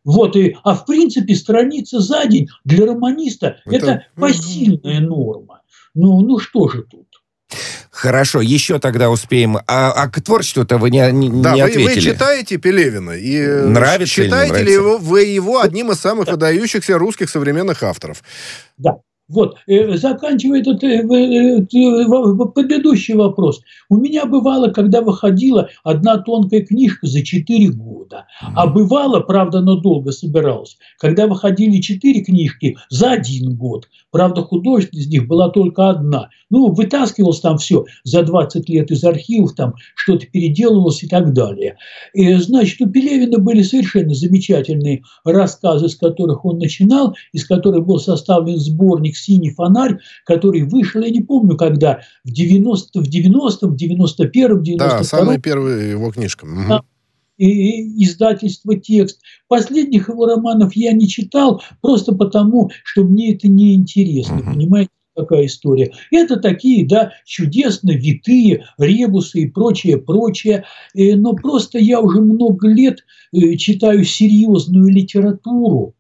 Вот, 0.05 0.37
и, 0.37 0.57
а 0.65 0.75
в 0.75 0.85
принципе 0.85 1.35
страница 1.35 2.01
за 2.01 2.27
день 2.27 2.49
для 2.65 2.87
романиста 2.87 3.59
это, 3.67 3.77
это 3.77 4.07
посильная 4.17 5.01
норма. 5.01 5.63
Ну, 5.95 6.21
ну 6.21 6.39
что 6.39 6.69
же 6.69 6.83
тут? 6.83 7.07
Хорошо, 7.91 8.41
еще 8.41 8.79
тогда 8.79 9.11
успеем. 9.11 9.59
А, 9.59 9.93
а 9.93 10.09
к 10.09 10.21
творчеству-то 10.23 10.79
вы 10.79 10.91
не, 10.91 11.13
не, 11.13 11.43
да, 11.43 11.53
не 11.53 11.63
вы, 11.63 11.69
ответили. 11.69 11.95
Вы 11.95 12.01
читаете 12.01 12.57
Пелевина 12.57 13.13
и 13.13 13.47
нравится 13.47 14.15
считаете 14.15 14.63
ли 14.63 14.73
его, 14.73 14.99
вы 14.99 15.25
его 15.25 15.61
одним 15.61 15.93
из 15.93 16.01
самых 16.01 16.29
выдающихся 16.29 16.99
русских 16.99 17.29
современных 17.31 17.83
авторов? 17.83 18.23
Да. 18.79 18.97
Вот, 19.33 19.57
э, 19.67 19.97
заканчивая 19.97 20.61
этот 20.61 20.85
э, 20.85 21.01
э, 21.01 21.63
предыдущий 22.55 23.15
вопрос. 23.15 23.63
У 23.89 23.97
меня 23.97 24.27
бывало, 24.27 24.69
когда 24.69 25.01
выходила 25.01 25.71
одна 25.85 26.19
тонкая 26.19 26.61
книжка 26.61 27.07
за 27.07 27.23
4 27.23 27.71
года. 27.71 28.27
А 28.55 28.67
бывало, 28.67 29.21
правда, 29.21 29.63
но 29.63 29.77
долго 29.77 30.13
собиралась, 30.13 30.77
когда 30.99 31.27
выходили 31.27 31.81
4 31.81 32.21
книжки 32.21 32.77
за 32.91 33.13
один 33.13 33.57
год. 33.57 33.89
Правда, 34.11 34.43
художественная 34.43 35.03
из 35.03 35.09
них 35.09 35.27
была 35.27 35.49
только 35.49 35.89
одна. 35.89 36.29
Ну, 36.51 36.71
вытаскивалось 36.71 37.41
там 37.41 37.57
все 37.57 37.87
за 38.05 38.23
20 38.23 38.69
лет 38.69 38.91
из 38.91 39.03
архивов, 39.05 39.55
там 39.55 39.73
что-то 39.95 40.27
переделывалось 40.27 41.03
и 41.03 41.09
так 41.09 41.33
далее. 41.33 41.79
И, 42.13 42.35
значит, 42.35 42.83
у 42.83 42.91
Пелевина 42.91 43.39
были 43.39 43.63
совершенно 43.63 44.13
замечательные 44.13 45.03
рассказы, 45.25 45.89
с 45.89 45.97
которых 45.97 46.45
он 46.45 46.59
начинал, 46.59 47.17
из 47.33 47.47
которых 47.47 47.87
был 47.87 47.99
составлен 47.99 48.59
сборник 48.59 49.17
«Синий 49.23 49.51
фонарь», 49.51 49.99
который 50.25 50.63
вышел, 50.63 51.03
я 51.03 51.11
не 51.11 51.21
помню, 51.21 51.57
когда, 51.57 52.01
в 52.25 52.29
90-м, 52.29 53.03
в 53.03 53.09
90-м, 53.09 53.71
в 53.71 53.77
91-м, 53.77 54.63
92-м. 54.63 54.77
Да, 54.77 55.03
самая 55.05 55.39
первая 55.39 55.91
его 55.91 56.11
книжка. 56.11 56.45
Угу. 56.45 56.85
И, 57.39 58.05
издательство 58.05 58.77
«Текст». 58.77 59.21
Последних 59.49 60.09
его 60.09 60.27
романов 60.27 60.75
я 60.77 60.93
не 60.93 61.09
читал, 61.09 61.63
просто 61.81 62.15
потому, 62.15 62.71
что 62.85 63.05
мне 63.05 63.35
это 63.35 63.49
не 63.49 63.75
интересно, 63.75 64.37
угу. 64.37 64.53
понимаете? 64.53 64.91
какая 65.15 65.47
история. 65.47 65.93
Это 66.11 66.37
такие, 66.37 66.87
да, 66.87 67.13
чудесно 67.25 67.91
витые 67.91 68.67
ребусы 68.79 69.41
и 69.41 69.47
прочее, 69.47 69.99
прочее. 69.99 70.65
Э, 70.95 71.17
но 71.17 71.35
просто 71.35 71.79
я 71.79 72.01
уже 72.01 72.21
много 72.21 72.69
лет 72.69 73.05
э, 73.33 73.57
читаю 73.57 74.05
серьезную 74.05 74.89
литературу. 74.89 75.95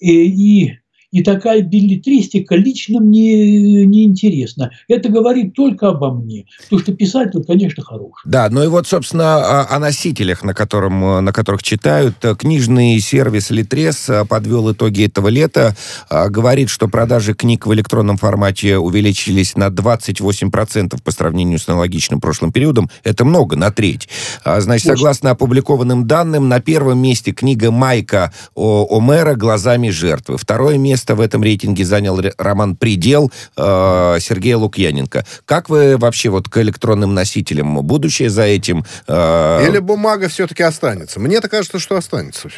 Э, 0.00 0.06
и 0.06 0.78
и 1.10 1.22
такая 1.22 1.62
билетристика 1.62 2.56
лично 2.56 3.00
мне 3.00 3.86
не 3.86 4.04
интересна. 4.04 4.70
Это 4.88 5.08
говорит 5.08 5.54
только 5.54 5.88
обо 5.88 6.12
мне. 6.12 6.46
Потому 6.64 6.82
что 6.82 6.92
писатель, 6.92 7.44
конечно, 7.44 7.82
хороший. 7.82 8.22
Да, 8.24 8.48
ну 8.50 8.62
и 8.62 8.66
вот, 8.66 8.86
собственно, 8.86 9.66
о 9.68 9.78
носителях, 9.78 10.42
на, 10.44 10.54
котором, 10.54 11.24
на 11.24 11.32
которых 11.32 11.62
читают. 11.62 12.16
Книжный 12.38 12.98
сервис 13.00 13.50
«Литрес» 13.50 14.10
подвел 14.28 14.72
итоги 14.72 15.06
этого 15.06 15.28
лета. 15.28 15.76
Говорит, 16.10 16.68
что 16.68 16.88
продажи 16.88 17.34
книг 17.34 17.66
в 17.66 17.72
электронном 17.72 18.16
формате 18.16 18.78
увеличились 18.78 19.56
на 19.56 19.68
28% 19.68 21.02
по 21.02 21.10
сравнению 21.10 21.58
с 21.58 21.68
аналогичным 21.68 22.20
прошлым 22.20 22.52
периодом. 22.52 22.90
Это 23.04 23.24
много, 23.24 23.56
на 23.56 23.70
треть. 23.70 24.08
А, 24.44 24.60
значит, 24.60 24.86
Очень. 24.86 24.96
согласно 24.96 25.30
опубликованным 25.30 26.06
данным, 26.06 26.48
на 26.48 26.60
первом 26.60 26.98
месте 26.98 27.32
книга 27.32 27.70
Майка 27.70 28.32
Омера 28.54 29.34
«Глазами 29.34 29.90
жертвы». 29.90 30.36
Второе 30.36 30.78
место 30.78 30.95
место 30.96 31.14
в 31.14 31.20
этом 31.20 31.42
рейтинге 31.42 31.84
занял 31.84 32.18
роман 32.38 32.74
«Предел» 32.74 33.30
э, 33.54 34.16
Сергея 34.18 34.56
Лукьяненко. 34.56 35.26
Как 35.44 35.68
вы 35.68 35.98
вообще 35.98 36.30
вот 36.30 36.48
к 36.48 36.56
электронным 36.56 37.12
носителям? 37.12 37.82
Будущее 37.82 38.30
за 38.30 38.44
этим? 38.44 38.82
Э... 39.06 39.68
Или 39.68 39.78
бумага 39.78 40.28
все-таки 40.28 40.62
останется? 40.62 41.20
Мне-то 41.20 41.50
кажется, 41.50 41.78
что 41.78 41.96
останется. 41.96 42.48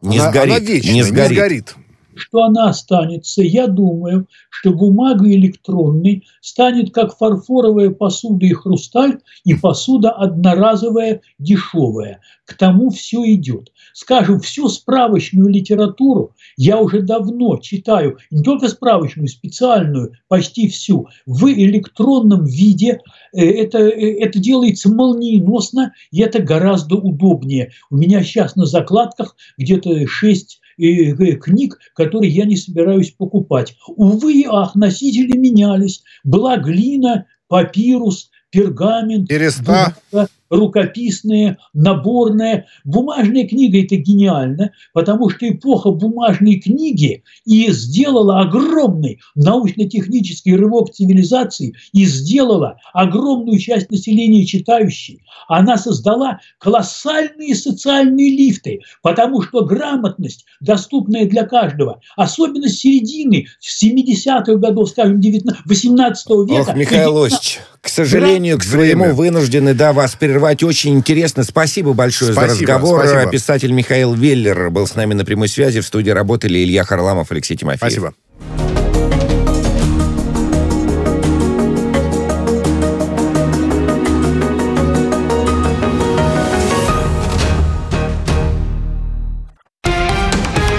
Не 0.00 0.20
она, 0.20 0.30
сгорит. 0.30 0.56
Она 0.56 0.58
вечная, 0.60 0.94
не 0.94 1.02
сгорит. 1.02 1.30
Не 1.30 1.36
сгорит. 1.36 1.74
что 2.14 2.44
она 2.44 2.68
останется. 2.68 3.42
Я 3.42 3.66
думаю, 3.66 4.28
что 4.48 4.72
бумага 4.72 5.28
электронной 5.28 6.24
станет 6.40 6.94
как 6.94 7.18
фарфоровая 7.18 7.90
посуда 7.90 8.46
и 8.46 8.52
хрусталь, 8.52 9.18
и 9.44 9.54
посуда 9.54 10.10
одноразовая, 10.10 11.20
дешевая. 11.40 12.20
К 12.44 12.54
тому 12.54 12.90
все 12.90 13.24
идет. 13.34 13.71
Скажем, 13.92 14.40
всю 14.40 14.68
справочную 14.68 15.48
литературу 15.48 16.34
я 16.56 16.78
уже 16.78 17.02
давно 17.02 17.58
читаю, 17.58 18.18
не 18.30 18.42
только 18.42 18.68
справочную, 18.68 19.28
специальную, 19.28 20.12
почти 20.28 20.68
всю, 20.68 21.08
в 21.26 21.46
электронном 21.48 22.44
виде. 22.44 23.00
Э, 23.34 23.44
это, 23.44 23.78
э, 23.78 24.18
это 24.20 24.38
делается 24.38 24.92
молниеносно, 24.92 25.92
и 26.10 26.20
это 26.20 26.42
гораздо 26.42 26.96
удобнее. 26.96 27.72
У 27.90 27.96
меня 27.96 28.22
сейчас 28.22 28.56
на 28.56 28.66
закладках 28.66 29.36
где-то 29.58 30.06
6 30.06 30.60
э, 30.78 31.12
книг, 31.36 31.78
которые 31.94 32.30
я 32.32 32.44
не 32.44 32.56
собираюсь 32.56 33.10
покупать. 33.10 33.76
Увы, 33.88 34.44
ах, 34.48 34.74
носители 34.74 35.36
менялись. 35.36 36.02
Была 36.24 36.56
глина, 36.56 37.26
папирус, 37.48 38.30
пергамент, 38.50 39.28
Переста. 39.28 39.96
бумага, 40.10 40.28
рукописные, 40.52 41.56
наборные. 41.72 42.66
Бумажная 42.84 43.48
книга– 43.48 43.82
это 43.82 43.96
гениально, 43.96 44.70
потому 44.92 45.30
что 45.30 45.48
эпоха 45.48 45.90
бумажной 45.90 46.56
книги 46.56 47.24
и 47.46 47.72
сделала 47.72 48.40
огромный 48.40 49.20
научно-технический 49.34 50.54
рывок 50.54 50.92
цивилизации 50.92 51.74
и 51.92 52.04
сделала 52.04 52.76
огромную 52.92 53.58
часть 53.58 53.90
населения 53.90 54.44
читающей. 54.44 55.22
Она 55.48 55.78
создала 55.78 56.40
колоссальные 56.58 57.54
социальные 57.54 58.36
лифты, 58.36 58.80
потому 59.02 59.40
что 59.42 59.64
грамотность, 59.64 60.44
доступная 60.60 61.24
для 61.26 61.44
каждого, 61.44 62.00
особенно 62.16 62.68
с 62.68 62.78
середины, 62.78 63.46
с 63.58 63.82
70-х 63.82 64.56
годов, 64.56 64.90
скажем, 64.90 65.20
19, 65.20 65.62
18 65.64 66.26
века. 66.46 66.70
Ох, 66.70 66.76
Михаил 66.76 67.22
Осич, 67.22 67.60
к 67.80 67.88
сожалению, 67.88 68.58
к 68.58 68.62
своему 68.62 69.14
вынуждены, 69.14 69.72
да, 69.74 69.92
вас 69.92 70.14
прервать 70.14 70.41
прервать. 70.42 70.62
Очень 70.62 70.94
интересно. 70.94 71.44
Спасибо 71.44 71.92
большое 71.92 72.32
спасибо, 72.32 72.54
за 72.54 72.60
разговор. 72.60 73.06
Спасибо. 73.06 73.30
Писатель 73.30 73.72
Михаил 73.72 74.14
Веллер 74.14 74.70
был 74.70 74.86
с 74.86 74.94
нами 74.94 75.14
на 75.14 75.24
прямой 75.24 75.48
связи. 75.48 75.80
В 75.80 75.86
студии 75.86 76.10
работали 76.10 76.58
Илья 76.58 76.84
Харламов, 76.84 77.30
Алексей 77.30 77.56
Тимофеев. 77.56 77.80
Спасибо. 77.80 78.14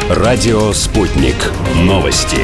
Радио 0.09 0.72
«Спутник». 0.74 1.36
Новости 1.76 2.39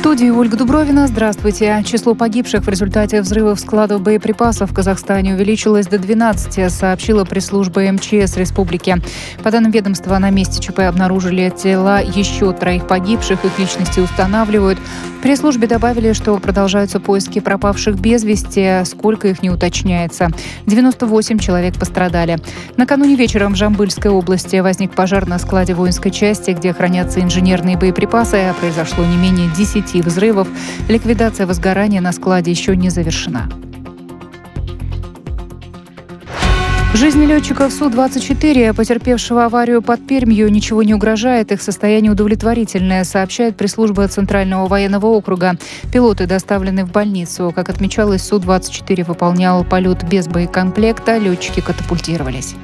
студии 0.00 0.30
Ольга 0.30 0.56
Дубровина. 0.56 1.06
Здравствуйте. 1.06 1.84
Число 1.84 2.14
погибших 2.14 2.64
в 2.64 2.68
результате 2.70 3.20
взрывов 3.20 3.60
складов 3.60 4.00
боеприпасов 4.00 4.70
в 4.70 4.74
Казахстане 4.74 5.34
увеличилось 5.34 5.88
до 5.88 5.98
12, 5.98 6.72
сообщила 6.72 7.26
пресс-служба 7.26 7.82
МЧС 7.92 8.38
республики. 8.38 8.96
По 9.42 9.50
данным 9.50 9.72
ведомства, 9.72 10.16
на 10.16 10.30
месте 10.30 10.62
ЧП 10.62 10.80
обнаружили 10.80 11.52
тела 11.54 12.00
еще 12.00 12.50
троих 12.54 12.86
погибших. 12.86 13.44
Их 13.44 13.58
личности 13.58 14.00
устанавливают. 14.00 14.78
Пресс-службе 15.22 15.66
добавили, 15.66 16.14
что 16.14 16.34
продолжаются 16.38 16.98
поиски 16.98 17.38
пропавших 17.40 18.00
без 18.00 18.24
вести. 18.24 18.82
Сколько 18.86 19.28
их 19.28 19.42
не 19.42 19.50
уточняется. 19.50 20.30
98 20.64 21.38
человек 21.38 21.78
пострадали. 21.78 22.38
Накануне 22.78 23.16
вечером 23.16 23.52
в 23.52 23.56
Жамбыльской 23.56 24.10
области 24.10 24.56
возник 24.56 24.92
пожар 24.92 25.28
на 25.28 25.38
складе 25.38 25.74
воинской 25.74 26.10
части, 26.10 26.52
где 26.52 26.72
хранятся 26.72 27.20
инженерные 27.20 27.76
боеприпасы. 27.76 28.54
Произошло 28.60 29.04
не 29.04 29.16
менее 29.18 29.50
10 29.54 29.89
10 29.92 30.04
взрывов. 30.04 30.48
Ликвидация 30.88 31.46
возгорания 31.46 32.00
на 32.00 32.12
складе 32.12 32.50
еще 32.50 32.76
не 32.76 32.90
завершена. 32.90 33.48
Жизни 36.92 37.24
летчиков 37.24 37.72
Су-24, 37.72 38.74
потерпевшего 38.74 39.44
аварию 39.44 39.80
под 39.80 40.04
Пермью, 40.06 40.48
ничего 40.48 40.82
не 40.82 40.92
угрожает. 40.92 41.52
Их 41.52 41.62
состояние 41.62 42.10
удовлетворительное, 42.10 43.04
сообщает 43.04 43.56
пресс-служба 43.56 44.08
Центрального 44.08 44.66
военного 44.66 45.06
округа. 45.06 45.56
Пилоты 45.92 46.26
доставлены 46.26 46.84
в 46.84 46.90
больницу. 46.90 47.52
Как 47.54 47.68
отмечалось, 47.68 48.24
Су-24 48.24 49.04
выполнял 49.04 49.64
полет 49.64 50.02
без 50.08 50.26
боекомплекта, 50.26 51.16
летчики 51.18 51.60
катапультировались. 51.60 52.56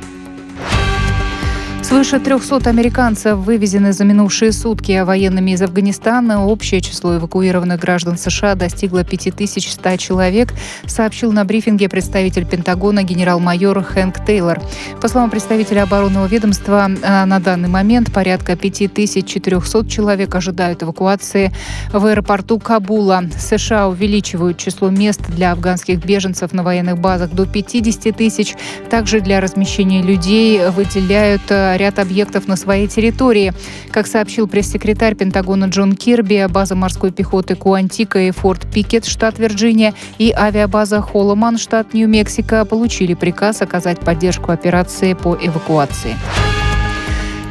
Свыше 1.87 2.19
300 2.19 2.69
американцев 2.69 3.39
вывезены 3.39 3.93
за 3.93 4.03
минувшие 4.05 4.51
сутки 4.51 5.05
военными 5.05 5.53
из 5.53 5.63
Афганистана. 5.63 6.45
Общее 6.45 6.81
число 6.81 7.17
эвакуированных 7.17 7.79
граждан 7.79 8.19
США 8.19 8.57
достигло 8.57 9.05
5100 9.05 9.97
человек, 9.97 10.53
сообщил 10.87 11.31
на 11.31 11.45
брифинге 11.45 11.89
представитель 11.89 12.45
Пентагона 12.45 13.05
генерал-майор 13.05 13.85
Хэнк 13.85 14.27
Тейлор. 14.27 14.61
По 15.01 15.07
словам 15.07 15.31
представителя 15.31 15.85
оборонного 15.85 16.27
ведомства, 16.27 16.91
а, 17.05 17.25
на 17.25 17.39
данный 17.39 17.69
момент 17.69 18.13
порядка 18.13 18.57
5400 18.57 19.89
человек 19.89 20.35
ожидают 20.35 20.83
эвакуации 20.83 21.53
в 21.93 22.05
аэропорту 22.05 22.59
Кабула. 22.59 23.23
США 23.39 23.87
увеличивают 23.87 24.59
число 24.59 24.91
мест 24.91 25.21
для 25.29 25.53
афганских 25.53 26.05
беженцев 26.05 26.53
на 26.53 26.65
военных 26.65 26.99
базах 26.99 27.31
до 27.31 27.47
50 27.47 28.11
тысяч. 28.11 28.57
Также 28.91 29.21
для 29.21 29.41
размещения 29.41 30.03
людей 30.03 30.69
выделяют 30.71 31.43
а, 31.51 31.76
ряд 31.77 31.99
объектов 31.99 32.49
на 32.49 32.57
своей 32.57 32.87
территории. 32.89 33.53
Как 33.91 34.07
сообщил 34.07 34.49
пресс-секретарь 34.49 35.15
Пентагона 35.15 35.67
Джон 35.67 35.95
Кирби, 35.95 36.47
база 36.49 36.75
морской 36.75 37.13
пехоты 37.13 37.55
Куантика 37.55 38.19
и 38.19 38.31
Форт 38.31 38.67
Пикет, 38.73 39.07
штат 39.07 39.39
Вирджиния, 39.39 39.95
и 40.19 40.33
авиабаза 40.33 41.01
Холломан, 41.01 41.59
штат 41.59 41.95
Нью-Мексико, 41.95 42.65
получили 42.65 43.15
приказ 43.15 43.63
оказать 43.63 44.01
поддержку 44.01 44.53
операции 44.53 45.15
по 45.15 45.37
эвакуации. 45.41 46.17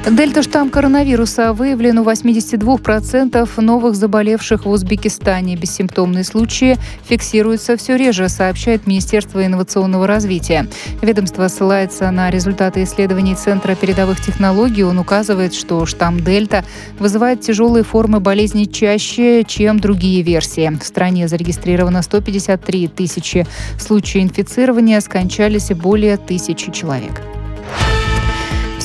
Дельта-штамм 0.08 0.70
коронавируса 0.70 1.52
выявлен 1.52 1.98
у 1.98 2.04
82% 2.04 3.62
новых 3.62 3.96
заболевших 3.96 4.66
в 4.66 4.70
Узбекистане. 4.70 5.56
Бессимптомные 5.56 6.24
случаи 6.24 6.78
фиксируются 7.10 7.76
все 7.76 7.96
реже, 7.98 8.30
сообщает 8.30 8.86
Министерство 8.86 9.44
инновационного 9.44 10.06
развития. 10.06 10.68
Ведомство 11.02 11.48
ссылается 11.48 12.12
на 12.12 12.30
результаты 12.30 12.84
исследований 12.84 13.34
Центра 13.34 13.74
передовых 13.74 14.24
технологий. 14.24 14.84
Он 14.84 15.00
указывает, 15.00 15.56
что 15.56 15.88
штамм 15.88 16.20
Дельта 16.20 16.64
вызывает 17.00 17.42
тяжелые 17.42 17.84
формы 17.84 18.20
болезни 18.20 18.66
чаще, 18.66 19.44
чем 19.44 19.80
другие 19.80 20.22
версии. 20.22 20.72
В 20.80 20.86
стране 20.86 21.28
зарегистрировано 21.28 22.04
153 22.04 22.90
тысячи 22.90 23.48
случаев 23.80 24.26
инфицирования, 24.26 25.00
скончались 25.00 25.72
более 25.72 26.18
тысячи 26.18 26.72
человек. 26.72 27.24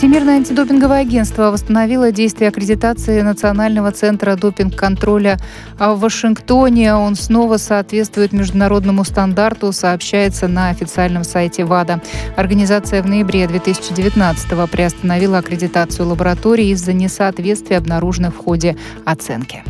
Всемирное 0.00 0.36
антидопинговое 0.36 1.00
агентство 1.00 1.50
восстановило 1.50 2.10
действие 2.10 2.48
аккредитации 2.48 3.20
Национального 3.20 3.92
центра 3.92 4.34
допинг-контроля 4.34 5.38
в 5.78 5.96
Вашингтоне. 5.96 6.94
Он 6.94 7.14
снова 7.16 7.58
соответствует 7.58 8.32
международному 8.32 9.04
стандарту, 9.04 9.72
сообщается 9.72 10.48
на 10.48 10.70
официальном 10.70 11.22
сайте 11.22 11.66
ВАДА. 11.66 12.00
Организация 12.34 13.02
в 13.02 13.06
ноябре 13.06 13.44
2019-го 13.44 14.66
приостановила 14.68 15.36
аккредитацию 15.36 16.08
лаборатории 16.08 16.68
из-за 16.68 16.94
несоответствия, 16.94 17.76
обнаруженных 17.76 18.34
в 18.36 18.38
ходе 18.38 18.78
оценки. 19.04 19.62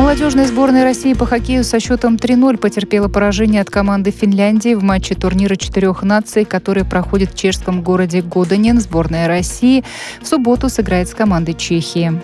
Молодежная 0.00 0.46
сборная 0.46 0.84
России 0.84 1.12
по 1.12 1.26
хоккею 1.26 1.62
со 1.62 1.78
счетом 1.78 2.14
3-0 2.16 2.56
потерпела 2.56 3.08
поражение 3.08 3.60
от 3.60 3.68
команды 3.68 4.10
Финляндии 4.10 4.72
в 4.72 4.82
матче 4.82 5.14
турнира 5.14 5.56
четырех 5.56 6.02
наций, 6.02 6.46
который 6.46 6.86
проходит 6.86 7.32
в 7.32 7.36
чешском 7.36 7.82
городе 7.82 8.22
Годенен. 8.22 8.80
Сборная 8.80 9.28
России 9.28 9.84
в 10.22 10.26
субботу 10.26 10.70
сыграет 10.70 11.10
с 11.10 11.14
командой 11.14 11.52
Чехии. 11.52 12.18